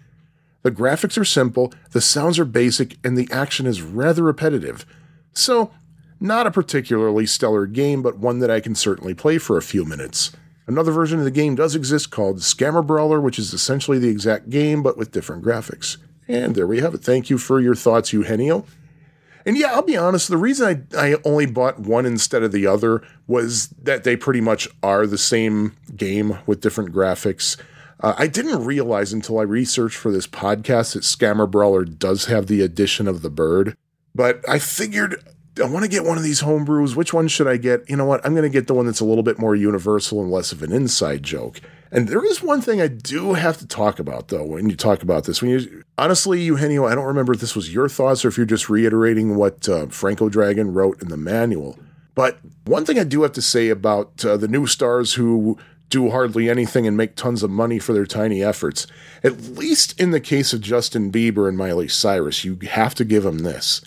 [0.63, 4.83] The graphics are simple, the sounds are basic, and the action is rather repetitive.
[5.31, 5.71] So,
[6.19, 9.85] not a particularly stellar game, but one that I can certainly play for a few
[9.85, 10.31] minutes.
[10.71, 14.49] Another version of the game does exist called Scammer Brawler, which is essentially the exact
[14.49, 15.97] game but with different graphics.
[16.29, 17.03] And there we have it.
[17.03, 18.65] Thank you for your thoughts, Eugenio.
[19.45, 22.67] And yeah, I'll be honest, the reason I, I only bought one instead of the
[22.67, 27.59] other was that they pretty much are the same game with different graphics.
[27.99, 32.47] Uh, I didn't realize until I researched for this podcast that Scammer Brawler does have
[32.47, 33.75] the addition of the bird.
[34.15, 35.21] But I figured
[35.59, 36.95] I want to get one of these homebrews.
[36.95, 37.89] Which one should I get?
[37.89, 38.25] You know what?
[38.25, 40.63] I'm going to get the one that's a little bit more universal and less of
[40.63, 41.59] an inside joke.
[41.91, 45.03] And there is one thing I do have to talk about, though, when you talk
[45.03, 45.41] about this.
[45.41, 48.45] When you honestly, Eugenio, I don't remember if this was your thoughts or if you're
[48.45, 51.77] just reiterating what uh, Franco Dragon wrote in the manual.
[52.15, 55.57] But one thing I do have to say about uh, the new stars who
[55.89, 58.87] do hardly anything and make tons of money for their tiny efforts,
[59.21, 63.23] at least in the case of Justin Bieber and Miley Cyrus, you have to give
[63.23, 63.81] them this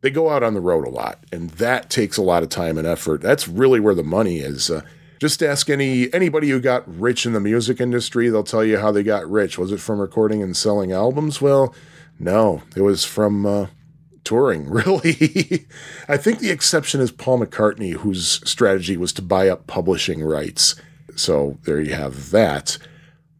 [0.00, 2.78] they go out on the road a lot, and that takes a lot of time
[2.78, 3.20] and effort.
[3.20, 4.70] That's really where the money is.
[4.70, 4.82] Uh,
[5.18, 8.92] just ask any anybody who got rich in the music industry; they'll tell you how
[8.92, 9.58] they got rich.
[9.58, 11.40] Was it from recording and selling albums?
[11.40, 11.74] Well,
[12.20, 13.66] no, it was from uh,
[14.24, 14.68] touring.
[14.70, 15.66] Really,
[16.08, 20.76] I think the exception is Paul McCartney, whose strategy was to buy up publishing rights.
[21.16, 22.78] So there you have that.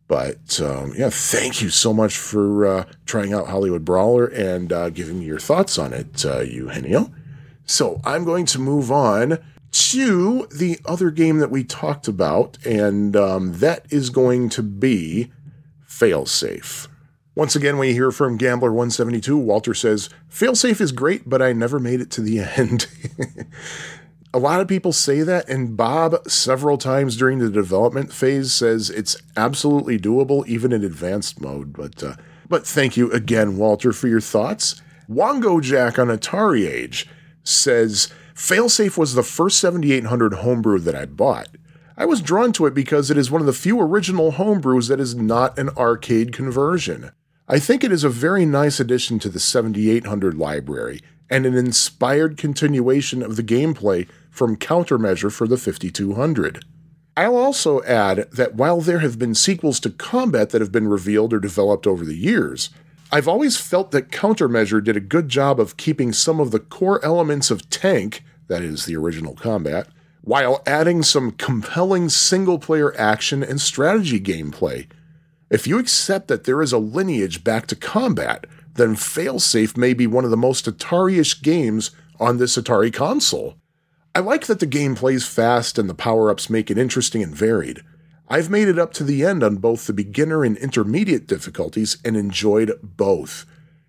[0.09, 4.89] But um, yeah, thank you so much for uh, trying out Hollywood Brawler and uh,
[4.89, 7.13] giving me your thoughts on it, uh, Eugenio.
[7.67, 9.39] So I'm going to move on
[9.71, 15.31] to the other game that we talked about, and um, that is going to be
[15.87, 16.89] Failsafe.
[17.35, 19.39] Once again, we hear from Gambler172.
[19.41, 22.87] Walter says, Failsafe is great, but I never made it to the end.
[24.33, 28.91] A lot of people say that, and Bob, several times during the development phase, says
[28.91, 31.73] it's absolutely doable, even in advanced mode.
[31.73, 32.17] But, uh,
[32.49, 34.83] but thank you again, Walter, for your thoughts.
[35.09, 37.09] Wongo Jack on Atari Age
[37.43, 41.49] says Failsafe was the first 7800 homebrew that I bought.
[41.97, 45.01] I was drawn to it because it is one of the few original homebrews that
[45.01, 47.11] is not an arcade conversion.
[47.49, 51.01] I think it is a very nice addition to the 7800 library
[51.31, 56.65] and an inspired continuation of the gameplay from Countermeasure for the 5200.
[57.17, 61.33] I'll also add that while there have been sequels to Combat that have been revealed
[61.33, 62.71] or developed over the years,
[63.11, 67.05] I've always felt that Countermeasure did a good job of keeping some of the core
[67.05, 69.89] elements of Tank, that is, the original Combat,
[70.23, 74.87] while adding some compelling single player action and strategy gameplay.
[75.51, 80.07] If you accept that there is a lineage back to Combat, then Failsafe may be
[80.07, 83.57] one of the most Atari ish games on this Atari console.
[84.19, 87.33] I like that the game plays fast and the power ups make it interesting and
[87.33, 87.85] varied.
[88.29, 92.17] I've made it up to the end on both the beginner and intermediate difficulties and
[92.17, 93.47] enjoyed both.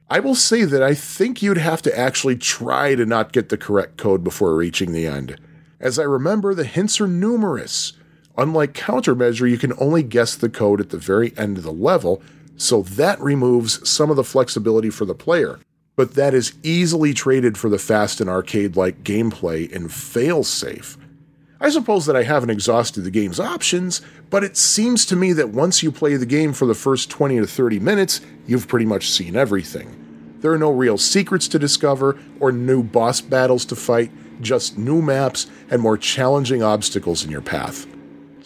[0.07, 3.57] I will say that I think you'd have to actually try to not get the
[3.57, 5.35] correct code before reaching the end.
[5.79, 7.93] As I remember, the hints are numerous.
[8.37, 12.21] Unlike Countermeasure, you can only guess the code at the very end of the level,
[12.55, 15.57] so that removes some of the flexibility for the player.
[15.99, 20.95] But that is easily traded for the fast and arcade like gameplay in Failsafe.
[21.59, 25.49] I suppose that I haven't exhausted the game's options, but it seems to me that
[25.49, 29.09] once you play the game for the first 20 to 30 minutes, you've pretty much
[29.09, 30.37] seen everything.
[30.39, 35.01] There are no real secrets to discover or new boss battles to fight, just new
[35.01, 37.85] maps and more challenging obstacles in your path.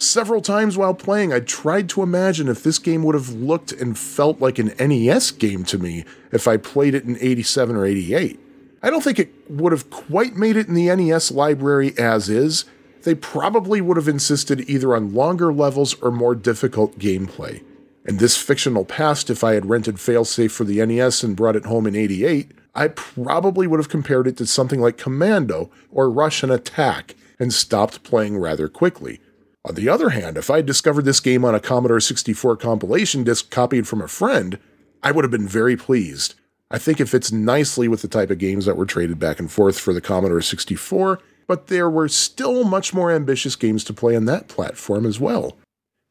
[0.04, 3.98] Several times while playing, I tried to imagine if this game would have looked and
[3.98, 8.38] felt like an NES game to me if I played it in 87 or 88.
[8.82, 12.66] I don't think it would have quite made it in the NES library as is,
[13.04, 17.64] they probably would have insisted either on longer levels or more difficult gameplay.
[18.04, 21.64] In this fictional past, if I had rented Failsafe for the NES and brought it
[21.64, 26.52] home in 88, I probably would have compared it to something like Commando or Rush'n
[26.52, 29.20] Attack and stopped playing rather quickly.
[29.64, 33.24] On the other hand, if I had discovered this game on a Commodore 64 compilation
[33.24, 34.58] disc copied from a friend,
[35.02, 36.34] I would have been very pleased.
[36.70, 39.50] I think it fits nicely with the type of games that were traded back and
[39.50, 44.16] forth for the Commodore 64 but there were still much more ambitious games to play
[44.16, 45.56] on that platform as well.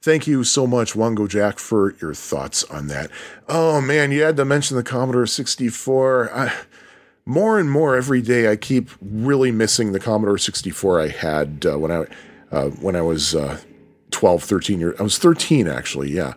[0.01, 3.09] Thank you so much, Wango Jack, for your thoughts on that.
[3.47, 6.33] Oh man, you had to mention the Commodore 64.
[6.33, 6.53] I,
[7.25, 11.79] more and more every day, I keep really missing the Commodore 64 I had uh,
[11.79, 12.05] when I
[12.53, 13.59] uh, when I was uh,
[14.11, 14.99] 12, 13 years.
[14.99, 16.11] I was 13 actually.
[16.11, 16.33] Yeah,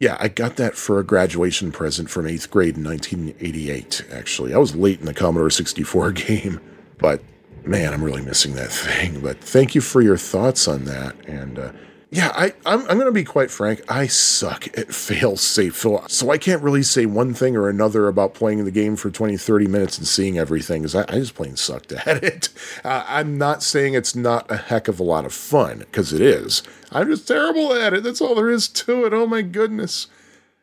[0.00, 0.16] yeah.
[0.18, 4.06] I got that for a graduation present from eighth grade in 1988.
[4.10, 6.60] Actually, I was late in the Commodore 64 game,
[6.98, 7.22] but
[7.64, 9.20] man, I'm really missing that thing.
[9.20, 11.14] But thank you for your thoughts on that.
[11.28, 11.72] And uh,
[12.10, 13.82] yeah, I, I'm, I'm going to be quite frank.
[13.88, 15.76] I suck at fail safe.
[15.76, 19.10] So, so I can't really say one thing or another about playing the game for
[19.10, 22.48] 20, 30 minutes and seeing everything because I, I, just plain sucked at it.
[22.82, 26.22] Uh, I'm not saying it's not a heck of a lot of fun because it
[26.22, 26.62] is.
[26.90, 28.02] I'm just terrible at it.
[28.02, 29.12] That's all there is to it.
[29.12, 30.06] Oh my goodness.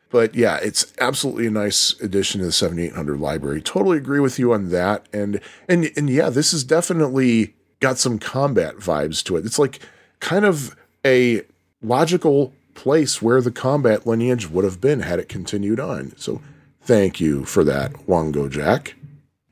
[0.10, 3.62] But yeah, it's absolutely a nice addition to the 7800 library.
[3.62, 5.08] Totally agree with you on that.
[5.12, 9.46] And and and yeah, this has definitely got some combat vibes to it.
[9.46, 9.80] It's like
[10.20, 10.76] kind of
[11.06, 11.44] a
[11.82, 16.16] logical place where the combat lineage would have been had it continued on.
[16.18, 16.42] So
[16.82, 18.96] thank you for that, Wango Jack.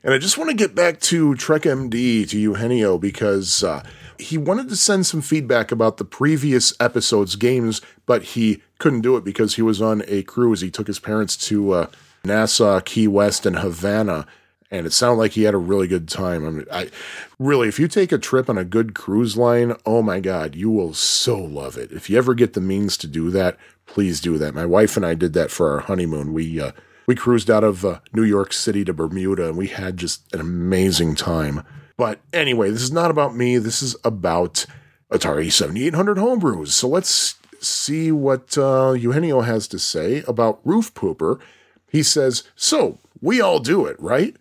[0.02, 3.82] And I just want to get back to Trek MD to Eugenio because uh,
[4.18, 9.16] he wanted to send some feedback about the previous episode's games, but he couldn't do
[9.16, 10.60] it because he was on a cruise.
[10.60, 11.86] He took his parents to uh,
[12.22, 14.26] Nassau, Key West, and Havana,
[14.74, 16.44] and it sounded like he had a really good time.
[16.44, 16.90] I mean, I
[17.38, 20.68] really, if you take a trip on a good cruise line, oh my God, you
[20.68, 21.92] will so love it.
[21.92, 23.56] If you ever get the means to do that,
[23.86, 24.52] please do that.
[24.52, 26.32] My wife and I did that for our honeymoon.
[26.32, 26.72] We uh,
[27.06, 30.40] we cruised out of uh, New York City to Bermuda, and we had just an
[30.40, 31.62] amazing time.
[31.96, 33.58] But anyway, this is not about me.
[33.58, 34.66] This is about
[35.12, 36.68] Atari 7800 homebrews.
[36.68, 41.38] So let's see what uh, Eugenio has to say about Roof Pooper.
[41.88, 44.34] He says, So, we all do it, right?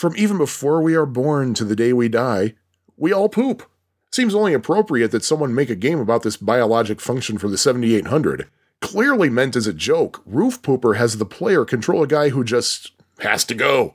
[0.00, 2.54] From even before we are born to the day we die,
[2.96, 3.70] we all poop.
[4.10, 8.48] Seems only appropriate that someone make a game about this biologic function for the 7800.
[8.80, 12.92] Clearly meant as a joke, Roof Pooper has the player control a guy who just
[13.18, 13.94] has to go.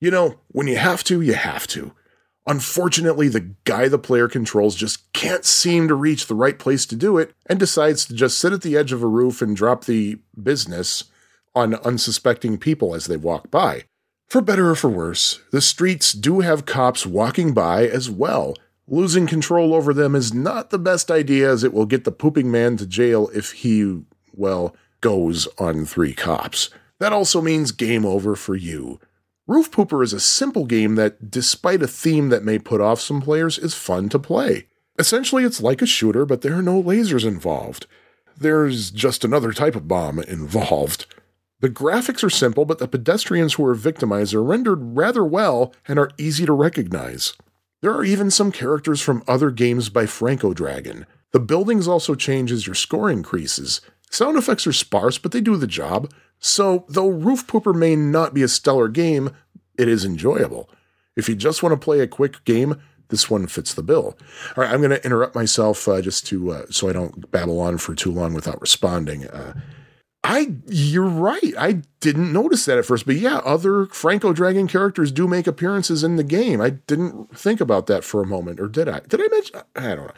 [0.00, 1.92] You know, when you have to, you have to.
[2.48, 6.96] Unfortunately, the guy the player controls just can't seem to reach the right place to
[6.96, 9.84] do it and decides to just sit at the edge of a roof and drop
[9.84, 11.04] the business
[11.54, 13.84] on unsuspecting people as they walk by.
[14.32, 18.56] For better or for worse, the streets do have cops walking by as well.
[18.88, 22.50] Losing control over them is not the best idea as it will get the pooping
[22.50, 26.70] man to jail if he, well, goes on three cops.
[26.98, 28.98] That also means game over for you.
[29.46, 33.20] Roof Pooper is a simple game that, despite a theme that may put off some
[33.20, 34.66] players, is fun to play.
[34.98, 37.86] Essentially, it's like a shooter, but there are no lasers involved.
[38.34, 41.04] There's just another type of bomb involved.
[41.62, 45.96] The graphics are simple, but the pedestrians who are victimized are rendered rather well and
[45.96, 47.34] are easy to recognize.
[47.82, 51.06] There are even some characters from other games by Franco Dragon.
[51.30, 53.80] The buildings also change as your score increases.
[54.10, 56.12] Sound effects are sparse, but they do the job.
[56.40, 59.30] So, though Roof Pooper may not be a stellar game,
[59.78, 60.68] it is enjoyable.
[61.14, 64.18] If you just want to play a quick game, this one fits the bill.
[64.56, 67.60] All right, I'm going to interrupt myself uh, just to uh, so I don't babble
[67.60, 69.28] on for too long without responding.
[69.28, 69.54] Uh,
[70.24, 71.54] I, you're right.
[71.58, 76.04] I didn't notice that at first, but yeah, other Franco Dragon characters do make appearances
[76.04, 76.60] in the game.
[76.60, 79.00] I didn't think about that for a moment, or did I?
[79.00, 79.60] Did I mention?
[79.74, 80.12] I don't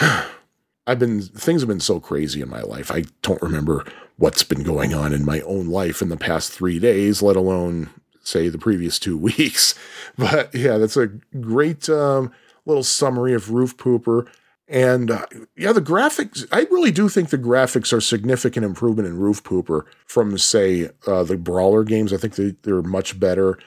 [0.00, 0.24] know.
[0.86, 2.90] I've been things have been so crazy in my life.
[2.90, 3.86] I don't remember
[4.16, 7.90] what's been going on in my own life in the past three days, let alone
[8.22, 9.74] say the previous two weeks.
[10.18, 11.06] But yeah, that's a
[11.40, 12.32] great um,
[12.66, 14.28] little summary of Roof Pooper.
[14.66, 15.26] And uh,
[15.56, 19.82] yeah, the graphics, I really do think the graphics are significant improvement in Roof Pooper
[20.06, 22.12] from, say, uh, the Brawler games.
[22.12, 23.58] I think they, they're much better.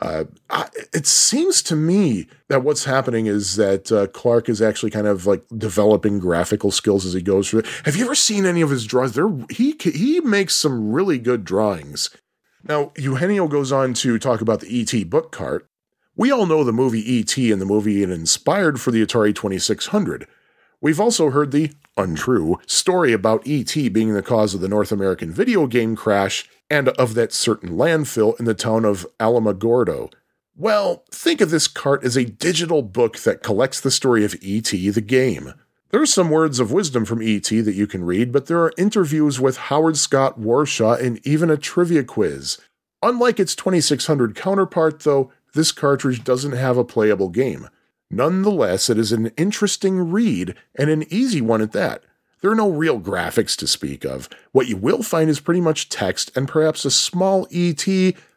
[0.00, 4.90] Uh, I, it seems to me that what's happening is that uh, Clark is actually
[4.90, 7.66] kind of like developing graphical skills as he goes through it.
[7.84, 9.14] Have you ever seen any of his drawings?
[9.14, 12.10] There, he he makes some really good drawings.
[12.64, 15.68] Now, Eugenio goes on to talk about the ET book cart.
[16.16, 20.26] We all know the movie ET and the movie it inspired for the Atari 2600.
[20.82, 25.32] We've also heard the untrue story about ET being the cause of the North American
[25.32, 30.12] video game crash and of that certain landfill in the town of Alamogordo.
[30.56, 34.64] Well, think of this cart as a digital book that collects the story of ET
[34.64, 35.54] the game.
[35.90, 37.60] There are some words of wisdom from E.T.
[37.60, 41.56] that you can read, but there are interviews with Howard Scott Warshaw and even a
[41.56, 42.58] trivia quiz.
[43.02, 47.68] Unlike its 2600 counterpart, though, this cartridge doesn't have a playable game.
[48.14, 52.04] Nonetheless, it is an interesting read and an easy one at that.
[52.42, 54.28] There are no real graphics to speak of.
[54.52, 57.86] What you will find is pretty much text and perhaps a small ET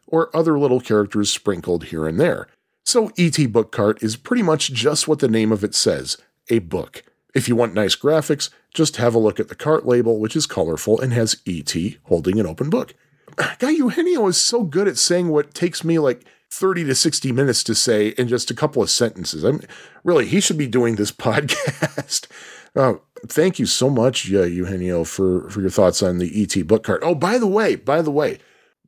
[0.06, 2.48] or other little characters sprinkled here and there.
[2.84, 6.16] So, ET Book Cart is pretty much just what the name of it says
[6.48, 7.02] a book.
[7.34, 10.46] If you want nice graphics, just have a look at the cart label, which is
[10.46, 11.74] colorful and has ET
[12.04, 12.94] holding an open book.
[13.58, 17.62] Guy Eugenio is so good at saying what takes me like 30 to 60 minutes
[17.64, 19.44] to say in just a couple of sentences.
[19.44, 19.60] I'm
[20.04, 22.26] really, he should be doing this podcast.
[22.74, 22.94] Uh,
[23.26, 27.02] thank you so much, uh, Eugenio, for, for your thoughts on the ET book cart.
[27.02, 28.38] Oh, by the way, by the way,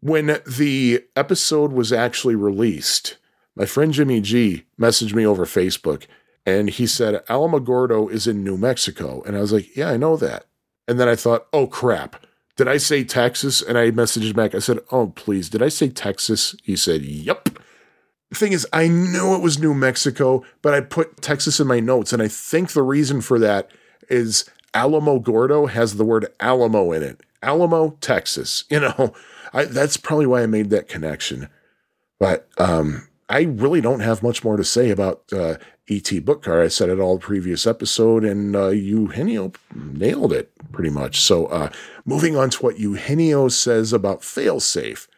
[0.00, 3.16] when the episode was actually released,
[3.56, 6.06] my friend Jimmy G messaged me over Facebook
[6.46, 9.22] and he said, Alamogordo is in New Mexico.
[9.26, 10.46] And I was like, yeah, I know that.
[10.86, 12.24] And then I thought, oh, crap.
[12.58, 13.62] Did I say Texas?
[13.62, 14.52] And I messaged back.
[14.52, 16.56] I said, oh, please, did I say Texas?
[16.64, 17.48] He said, yep.
[18.30, 21.78] The thing is, I knew it was New Mexico, but I put Texas in my
[21.78, 22.12] notes.
[22.12, 23.70] And I think the reason for that
[24.10, 24.44] is
[24.74, 27.20] Alamogordo has the word Alamo in it.
[27.42, 28.64] Alamo, Texas.
[28.70, 29.14] You know,
[29.54, 31.48] I, that's probably why I made that connection.
[32.18, 35.56] But um, I really don't have much more to say about uh,
[35.88, 36.62] ET book Car.
[36.62, 41.20] I said it all previous episode, and uh, Eugenio nailed it pretty much.
[41.20, 41.70] So, uh,
[42.06, 45.08] moving on to what Eugenio says about failsafe.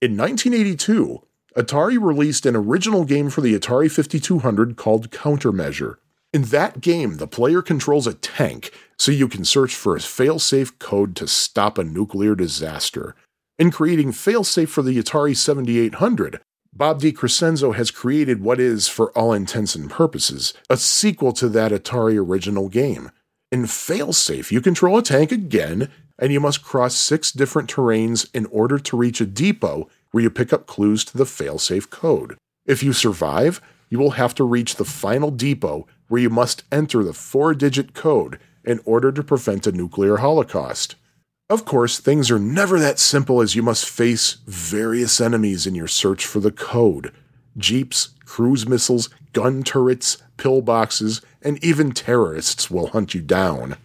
[0.00, 1.22] In 1982,
[1.56, 5.96] Atari released an original game for the Atari 5200 called Countermeasure.
[6.32, 10.78] In that game, the player controls a tank, so you can search for a failsafe
[10.78, 13.16] code to stop a nuclear disaster.
[13.58, 16.40] In creating failsafe for the Atari 7800,
[16.76, 21.72] Bob DeCrescenzo has created what is, for all intents and purposes, a sequel to that
[21.72, 23.10] Atari original game.
[23.50, 25.88] In Failsafe, you control a tank again,
[26.18, 30.28] and you must cross six different terrains in order to reach a depot where you
[30.28, 32.36] pick up clues to the Failsafe code.
[32.66, 37.02] If you survive, you will have to reach the final depot where you must enter
[37.02, 40.96] the four digit code in order to prevent a nuclear holocaust.
[41.48, 45.86] Of course, things are never that simple as you must face various enemies in your
[45.86, 47.12] search for the code
[47.56, 53.76] jeeps, cruise missiles, gun turrets, pillboxes, and even terrorists will hunt you down.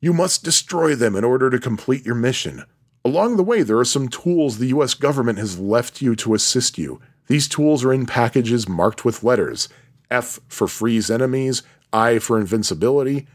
[0.00, 2.64] You must destroy them in order to complete your mission.
[3.04, 6.78] Along the way, there are some tools the US government has left you to assist
[6.78, 7.00] you.
[7.26, 9.68] These tools are in packages marked with letters
[10.10, 13.26] F for freeze enemies, I for invincibility,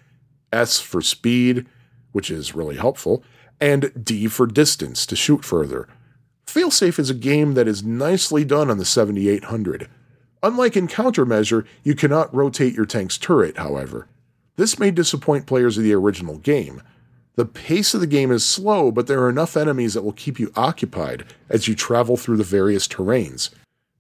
[0.54, 1.68] S for speed,
[2.14, 3.24] which is really helpful,
[3.62, 5.88] and D for distance to shoot further.
[6.48, 9.88] Failsafe is a game that is nicely done on the 7800.
[10.42, 14.08] Unlike in Countermeasure, you cannot rotate your tank's turret, however.
[14.56, 16.82] This may disappoint players of the original game.
[17.36, 20.40] The pace of the game is slow, but there are enough enemies that will keep
[20.40, 23.50] you occupied as you travel through the various terrains.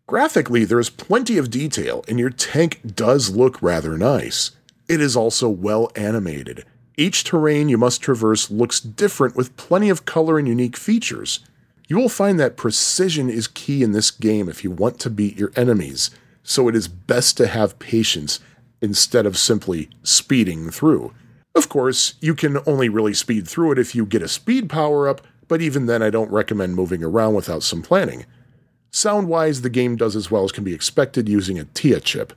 [0.08, 4.52] Graphically, there is plenty of detail, and your tank does look rather nice.
[4.90, 6.66] It is also well animated,
[7.00, 11.40] each terrain you must traverse looks different with plenty of color and unique features.
[11.88, 15.38] You will find that precision is key in this game if you want to beat
[15.38, 16.12] your enemies,
[16.44, 18.40] so it is best to have patience
[18.82, 21.14] instead of simply speeding through.
[21.56, 25.08] Of course, you can only really speed through it if you get a speed power
[25.08, 28.26] up, but even then, I don't recommend moving around without some planning.
[28.92, 32.34] Sound wise, the game does as well as can be expected using a TIA chip.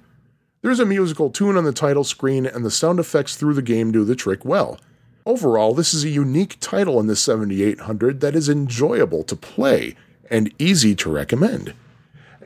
[0.62, 3.90] There's a musical tune on the title screen, and the sound effects through the game
[3.90, 4.78] do the trick well.
[5.26, 9.97] Overall, this is a unique title in the 7800 that is enjoyable to play
[10.30, 11.74] and easy to recommend.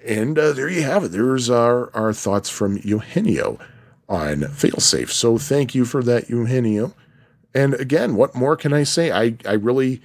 [0.07, 1.09] And uh, there you have it.
[1.09, 3.59] There's our, our thoughts from Eugenio
[4.09, 5.11] on Failsafe.
[5.11, 6.95] So thank you for that, Eugenio.
[7.55, 9.11] And again, what more can I say?
[9.11, 10.01] I, I really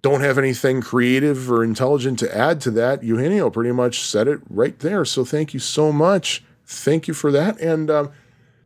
[0.00, 3.04] don't have anything creative or intelligent to add to that.
[3.04, 5.04] Eugenio pretty much said it right there.
[5.04, 6.42] So thank you so much.
[6.72, 7.60] Thank you for that.
[7.60, 8.10] And um,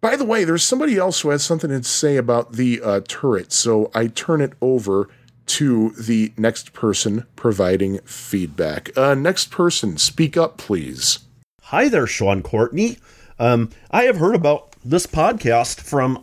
[0.01, 3.53] by the way, there's somebody else who has something to say about the uh, turret.
[3.53, 5.09] So I turn it over
[5.47, 8.97] to the next person providing feedback.
[8.97, 11.21] Uh, next person, speak up, please.
[11.65, 12.99] Hi there, Sean Courtney.
[13.39, 16.23] Um, I have heard about this podcast from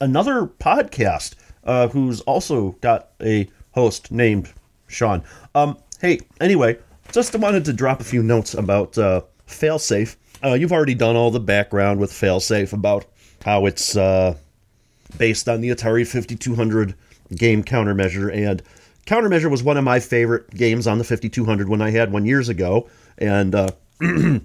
[0.00, 1.34] another podcast
[1.64, 4.52] uh, who's also got a host named
[4.86, 5.22] Sean.
[5.54, 6.78] Um, hey, anyway,
[7.10, 10.16] just wanted to drop a few notes about uh, Failsafe.
[10.44, 13.06] Uh, you've already done all the background with Failsafe about
[13.44, 14.36] how it's uh,
[15.16, 16.94] based on the Atari 5200
[17.36, 18.34] game countermeasure.
[18.34, 18.62] And
[19.06, 22.48] countermeasure was one of my favorite games on the 5200 when I had one years
[22.48, 22.88] ago.
[23.18, 23.68] And uh,
[24.00, 24.42] it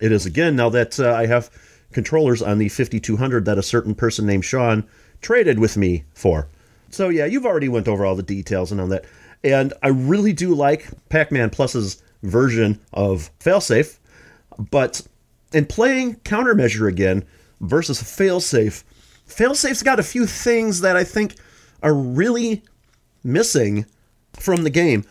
[0.00, 1.50] is again now that uh, I have
[1.92, 4.86] controllers on the 5200 that a certain person named Sean
[5.20, 6.48] traded with me for.
[6.90, 9.04] So yeah, you've already went over all the details and all that.
[9.44, 13.98] And I really do like Pac-Man Plus's version of Failsafe,
[14.70, 15.02] but
[15.52, 17.24] in playing Countermeasure again
[17.60, 18.84] versus Failsafe,
[19.28, 21.36] Failsafe's got a few things that I think
[21.82, 22.62] are really
[23.24, 23.86] missing
[24.34, 25.04] from the game.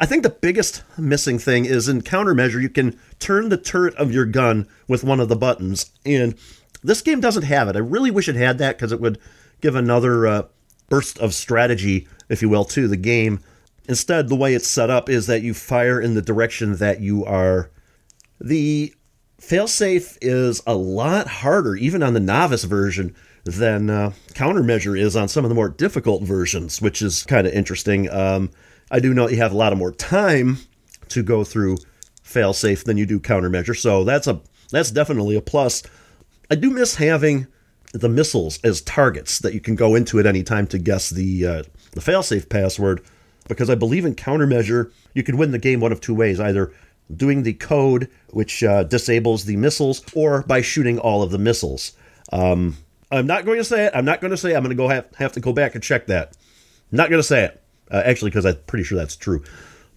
[0.00, 4.12] I think the biggest missing thing is in countermeasure, you can turn the turret of
[4.12, 5.90] your gun with one of the buttons.
[6.06, 6.36] And
[6.84, 7.74] this game doesn't have it.
[7.74, 9.18] I really wish it had that because it would
[9.60, 10.42] give another uh,
[10.88, 13.40] burst of strategy, if you will, to the game.
[13.88, 17.24] Instead, the way it's set up is that you fire in the direction that you
[17.24, 17.70] are.
[18.40, 18.94] The
[19.40, 25.28] failsafe is a lot harder, even on the novice version, than uh, countermeasure is on
[25.28, 28.10] some of the more difficult versions, which is kind of interesting.
[28.10, 28.50] Um,
[28.90, 30.58] I do know you have a lot of more time
[31.08, 31.78] to go through
[32.24, 34.40] failsafe than you do countermeasure, so that's a
[34.70, 35.82] that's definitely a plus.
[36.50, 37.46] I do miss having
[37.92, 41.46] the missiles as targets that you can go into at any time to guess the
[41.46, 41.62] uh,
[41.92, 43.02] the failsafe password,
[43.48, 46.72] because I believe in countermeasure you could win the game one of two ways: either
[47.14, 51.92] doing the code which uh, disables the missiles, or by shooting all of the missiles.
[52.32, 52.76] Um,
[53.10, 53.92] I'm not going to say it.
[53.94, 54.52] I'm not going to say.
[54.52, 54.56] It.
[54.56, 56.36] I'm going to go have, have to go back and check that.
[56.92, 59.42] Not going to say it uh, actually because I'm pretty sure that's true.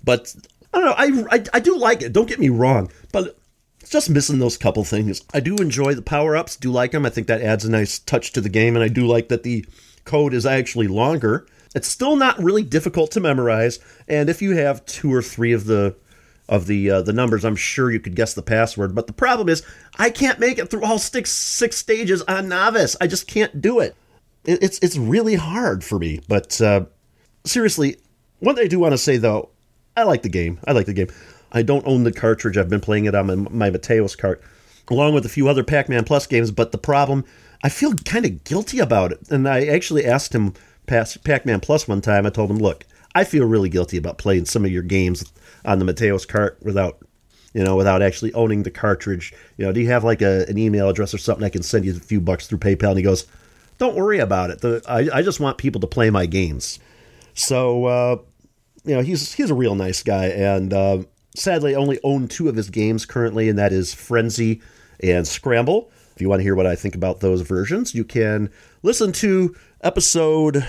[0.04, 0.34] But
[0.74, 1.28] I don't know.
[1.30, 2.14] I, I I do like it.
[2.14, 3.38] Don't get me wrong, but
[3.80, 5.22] it's just missing those couple things.
[5.34, 6.56] I do enjoy the power ups.
[6.56, 7.06] Do like them.
[7.06, 9.44] I think that adds a nice touch to the game, and I do like that
[9.44, 9.66] the
[10.06, 11.46] code is actually longer.
[11.76, 15.66] It's still not really difficult to memorize, and if you have two or three of
[15.66, 15.96] the
[16.52, 18.94] of the uh, the numbers, I'm sure you could guess the password.
[18.94, 19.64] But the problem is,
[19.98, 22.96] I can't make it through all six six stages on novice.
[23.00, 23.96] I just can't do it.
[24.44, 26.20] It's it's really hard for me.
[26.28, 26.86] But uh,
[27.46, 27.96] seriously,
[28.40, 29.50] one thing I do want to say though,
[29.96, 30.60] I like the game.
[30.68, 31.08] I like the game.
[31.54, 32.58] I don't own the cartridge.
[32.58, 34.42] I've been playing it on my, my Mateos cart,
[34.90, 36.52] along with a few other Pac-Man Plus games.
[36.52, 37.24] But the problem,
[37.64, 39.20] I feel kind of guilty about it.
[39.30, 40.54] And I actually asked him
[40.88, 42.26] Pac-Man Plus one time.
[42.26, 45.32] I told him, look, I feel really guilty about playing some of your games
[45.66, 47.00] on the Mateos cart without,
[47.54, 49.34] you know, without actually owning the cartridge.
[49.58, 51.86] You know, do you have like a, an email address or something I can send
[51.86, 52.90] you a few bucks through PayPal?
[52.90, 53.28] And he goes,
[53.78, 54.62] don't worry about it.
[54.62, 56.80] The, I, I just want people to play my games.
[57.34, 58.18] So, uh,
[58.86, 61.04] you know, he's he's a real nice guy, and uh,
[61.36, 64.62] sadly, I only own two of his games currently, and that is Frenzy
[65.02, 65.92] and Scramble.
[66.16, 68.52] If you want to hear what I think about those versions, you can
[68.84, 70.68] listen to episode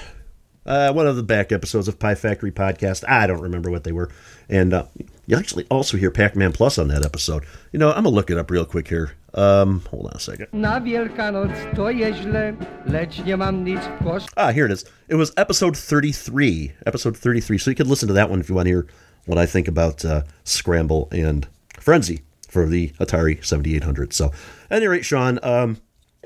[0.67, 3.05] uh, one of the back episodes of Pie Factory podcast.
[3.09, 4.11] I don't remember what they were,
[4.49, 4.87] and uh,
[5.27, 7.45] you actually also hear Pac-Man Plus on that episode.
[7.73, 9.13] You know, I'm gonna look it up real quick here.
[9.35, 10.49] Um, hold on a second.
[10.53, 12.57] Na Wielkanoc to źle,
[12.87, 14.85] lecz nie mam nic w Ah, here it is.
[15.09, 16.73] It was episode 33.
[16.87, 17.59] Episode 33.
[17.59, 18.87] So you could listen to that one if you want to hear
[19.27, 21.47] what I think about uh, Scramble and
[21.79, 24.13] Frenzy for the Atari 7800.
[24.13, 24.27] So,
[24.71, 25.79] at any rate, Sean, um,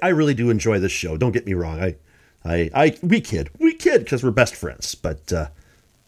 [0.03, 1.17] I really do enjoy this show.
[1.17, 1.81] Don't get me wrong.
[1.81, 1.97] I,
[2.47, 4.94] I, I, we kid, we kid because we're best friends.
[4.94, 5.48] But uh,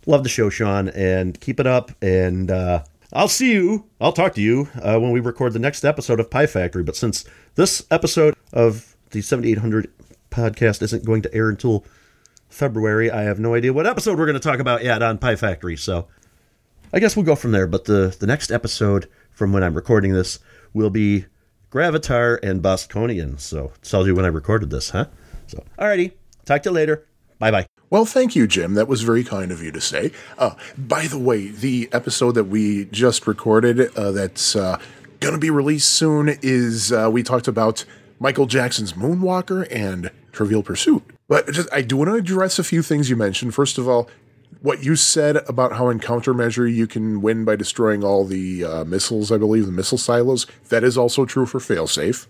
[0.06, 1.92] love the show, Sean, and keep it up.
[2.02, 3.86] And uh, I'll see you.
[4.00, 6.82] I'll talk to you uh, when we record the next episode of Pie Factory.
[6.82, 7.24] But since
[7.54, 9.90] this episode of the 7800
[10.30, 11.84] podcast isn't going to air until
[12.48, 15.36] February, I have no idea what episode we're going to talk about yet on Pie
[15.36, 15.76] Factory.
[15.76, 16.08] So
[16.92, 17.66] I guess we'll go from there.
[17.66, 20.38] But the, the next episode from when I'm recording this
[20.72, 21.26] will be
[21.70, 23.38] Gravitar and Bosconian.
[23.40, 25.06] So tells you when I recorded this, huh?
[25.46, 26.12] So, alrighty.
[26.48, 27.06] Talk to you later.
[27.38, 27.66] Bye bye.
[27.90, 28.72] Well, thank you, Jim.
[28.72, 30.12] That was very kind of you to say.
[30.38, 34.78] Uh, by the way, the episode that we just recorded uh, that's uh,
[35.20, 37.84] going to be released soon is uh, we talked about
[38.18, 41.02] Michael Jackson's Moonwalker and Trivial Pursuit.
[41.28, 43.54] But just, I do want to address a few things you mentioned.
[43.54, 44.08] First of all,
[44.62, 48.84] what you said about how in countermeasure you can win by destroying all the uh,
[48.84, 52.26] missiles, I believe, the missile silos, that is also true for failsafe.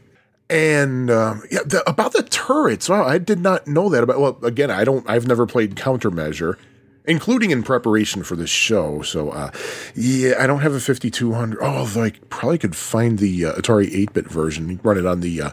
[0.51, 4.19] And uh, yeah, the, about the turrets, I did not know that about.
[4.21, 5.09] Well, again, I don't.
[5.09, 6.57] I've never played countermeasure,
[7.05, 9.03] including in preparation for this show.
[9.03, 9.51] So, uh,
[9.95, 11.59] yeah, I don't have a 5200.
[11.61, 15.43] Oh, although I probably could find the uh, Atari 8-bit version, run it on the
[15.43, 15.51] uh,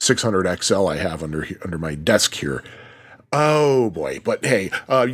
[0.00, 2.62] 600 XL I have under under my desk here.
[3.32, 5.08] Oh boy, but hey, uh,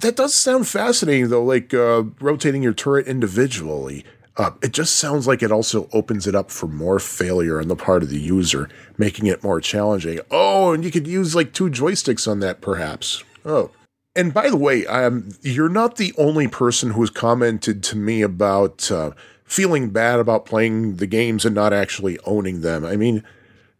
[0.00, 1.44] that does sound fascinating though.
[1.44, 4.04] Like uh, rotating your turret individually.
[4.36, 7.76] Uh, it just sounds like it also opens it up for more failure on the
[7.76, 8.68] part of the user,
[8.98, 10.20] making it more challenging.
[10.30, 13.24] Oh, and you could use like two joysticks on that, perhaps.
[13.44, 13.70] Oh.
[14.14, 18.90] And by the way, um, you're not the only person who's commented to me about
[18.90, 19.12] uh,
[19.44, 22.84] feeling bad about playing the games and not actually owning them.
[22.84, 23.22] I mean,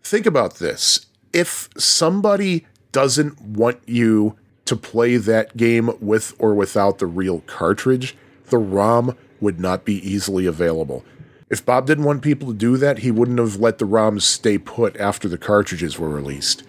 [0.02, 1.06] think about this.
[1.32, 8.16] If somebody doesn't want you to play that game with or without the real cartridge,
[8.46, 11.04] the ROM would not be easily available.
[11.48, 14.58] If Bob didn't want people to do that, he wouldn't have let the ROMs stay
[14.58, 16.64] put after the cartridges were released.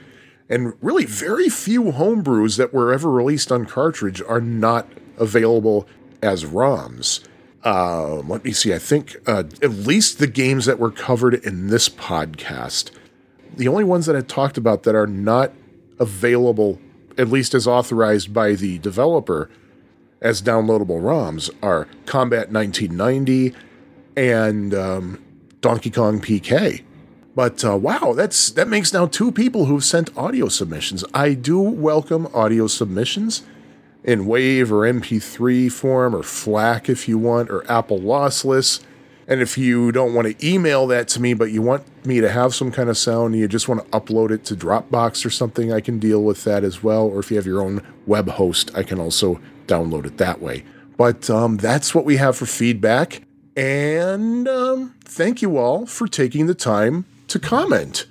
[0.49, 4.87] And really, very few homebrews that were ever released on cartridge are not
[5.17, 5.87] available
[6.21, 7.25] as ROMs.
[7.65, 8.73] Uh, let me see.
[8.73, 12.91] I think uh, at least the games that were covered in this podcast,
[13.55, 15.51] the only ones that I talked about that are not
[15.99, 16.79] available,
[17.17, 19.49] at least as authorized by the developer,
[20.21, 23.53] as downloadable ROMs are Combat 1990
[24.15, 25.23] and um,
[25.61, 26.83] Donkey Kong PK.
[27.35, 31.03] But uh, wow, that's that makes now two people who've sent audio submissions.
[31.13, 33.43] I do welcome audio submissions
[34.03, 38.83] in WAV or MP3 form or FLAC if you want, or Apple Lossless.
[39.27, 42.29] And if you don't want to email that to me, but you want me to
[42.29, 45.73] have some kind of sound you just want to upload it to Dropbox or something,
[45.73, 47.05] I can deal with that as well.
[47.05, 50.63] Or if you have your own web host, I can also download it that way.
[50.95, 53.23] But um, that's what we have for feedback.
[53.57, 58.05] And um, thank you all for taking the time to comment.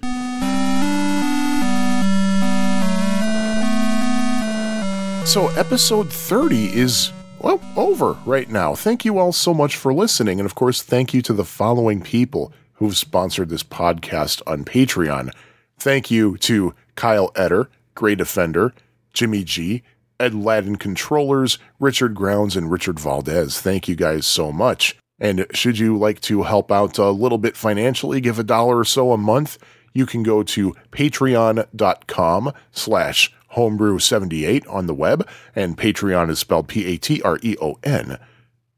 [5.26, 7.10] So, episode 30 is,
[7.46, 8.74] well, over right now.
[8.74, 10.40] Thank you all so much for listening.
[10.40, 15.32] And of course, thank you to the following people who've sponsored this podcast on Patreon.
[15.78, 18.74] Thank you to Kyle Etter, Grey Defender,
[19.12, 19.84] Jimmy G,
[20.18, 23.60] Edladdin Controllers, Richard Grounds, and Richard Valdez.
[23.60, 24.96] Thank you guys so much.
[25.20, 28.84] And should you like to help out a little bit financially, give a dollar or
[28.84, 29.56] so a month,
[29.94, 38.18] you can go to patreon.com slash homebrew78 on the web, and Patreon is spelled P-A-T-R-E-O-N.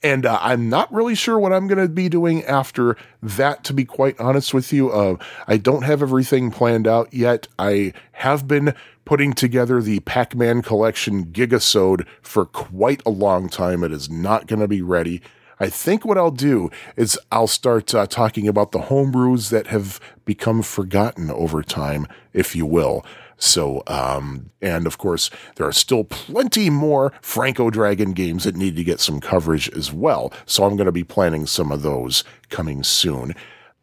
[0.07, 3.75] And uh, I'm not really sure what I'm going to be doing after that, to
[3.75, 4.93] be quite honest with you.
[4.93, 5.17] Uh,
[5.49, 7.49] I don't have everything planned out yet.
[7.59, 8.73] I have been
[9.05, 13.83] putting together the Pac Man collection Gigasode for quite a long time.
[13.83, 15.23] It is not going to be ready.
[15.59, 19.99] I think what I'll do is I'll start uh, talking about the homebrews that have
[20.25, 23.05] become forgotten over time, if you will.
[23.39, 28.77] So, um, and of course, there are still plenty more Franco Dragon games that need
[28.77, 30.33] to get some coverage as well.
[30.47, 33.35] So I'm going to be planning some of those coming soon.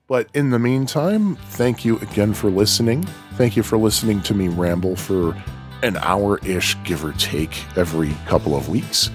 [0.07, 3.03] But in the meantime, thank you again for listening.
[3.35, 5.35] Thank you for listening to me ramble for
[5.81, 9.09] an hour ish, give or take, every couple of weeks.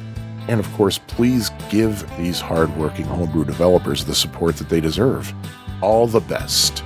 [0.48, 5.32] And of course, please give these hardworking homebrew developers the support that they deserve.
[5.82, 6.82] All the best.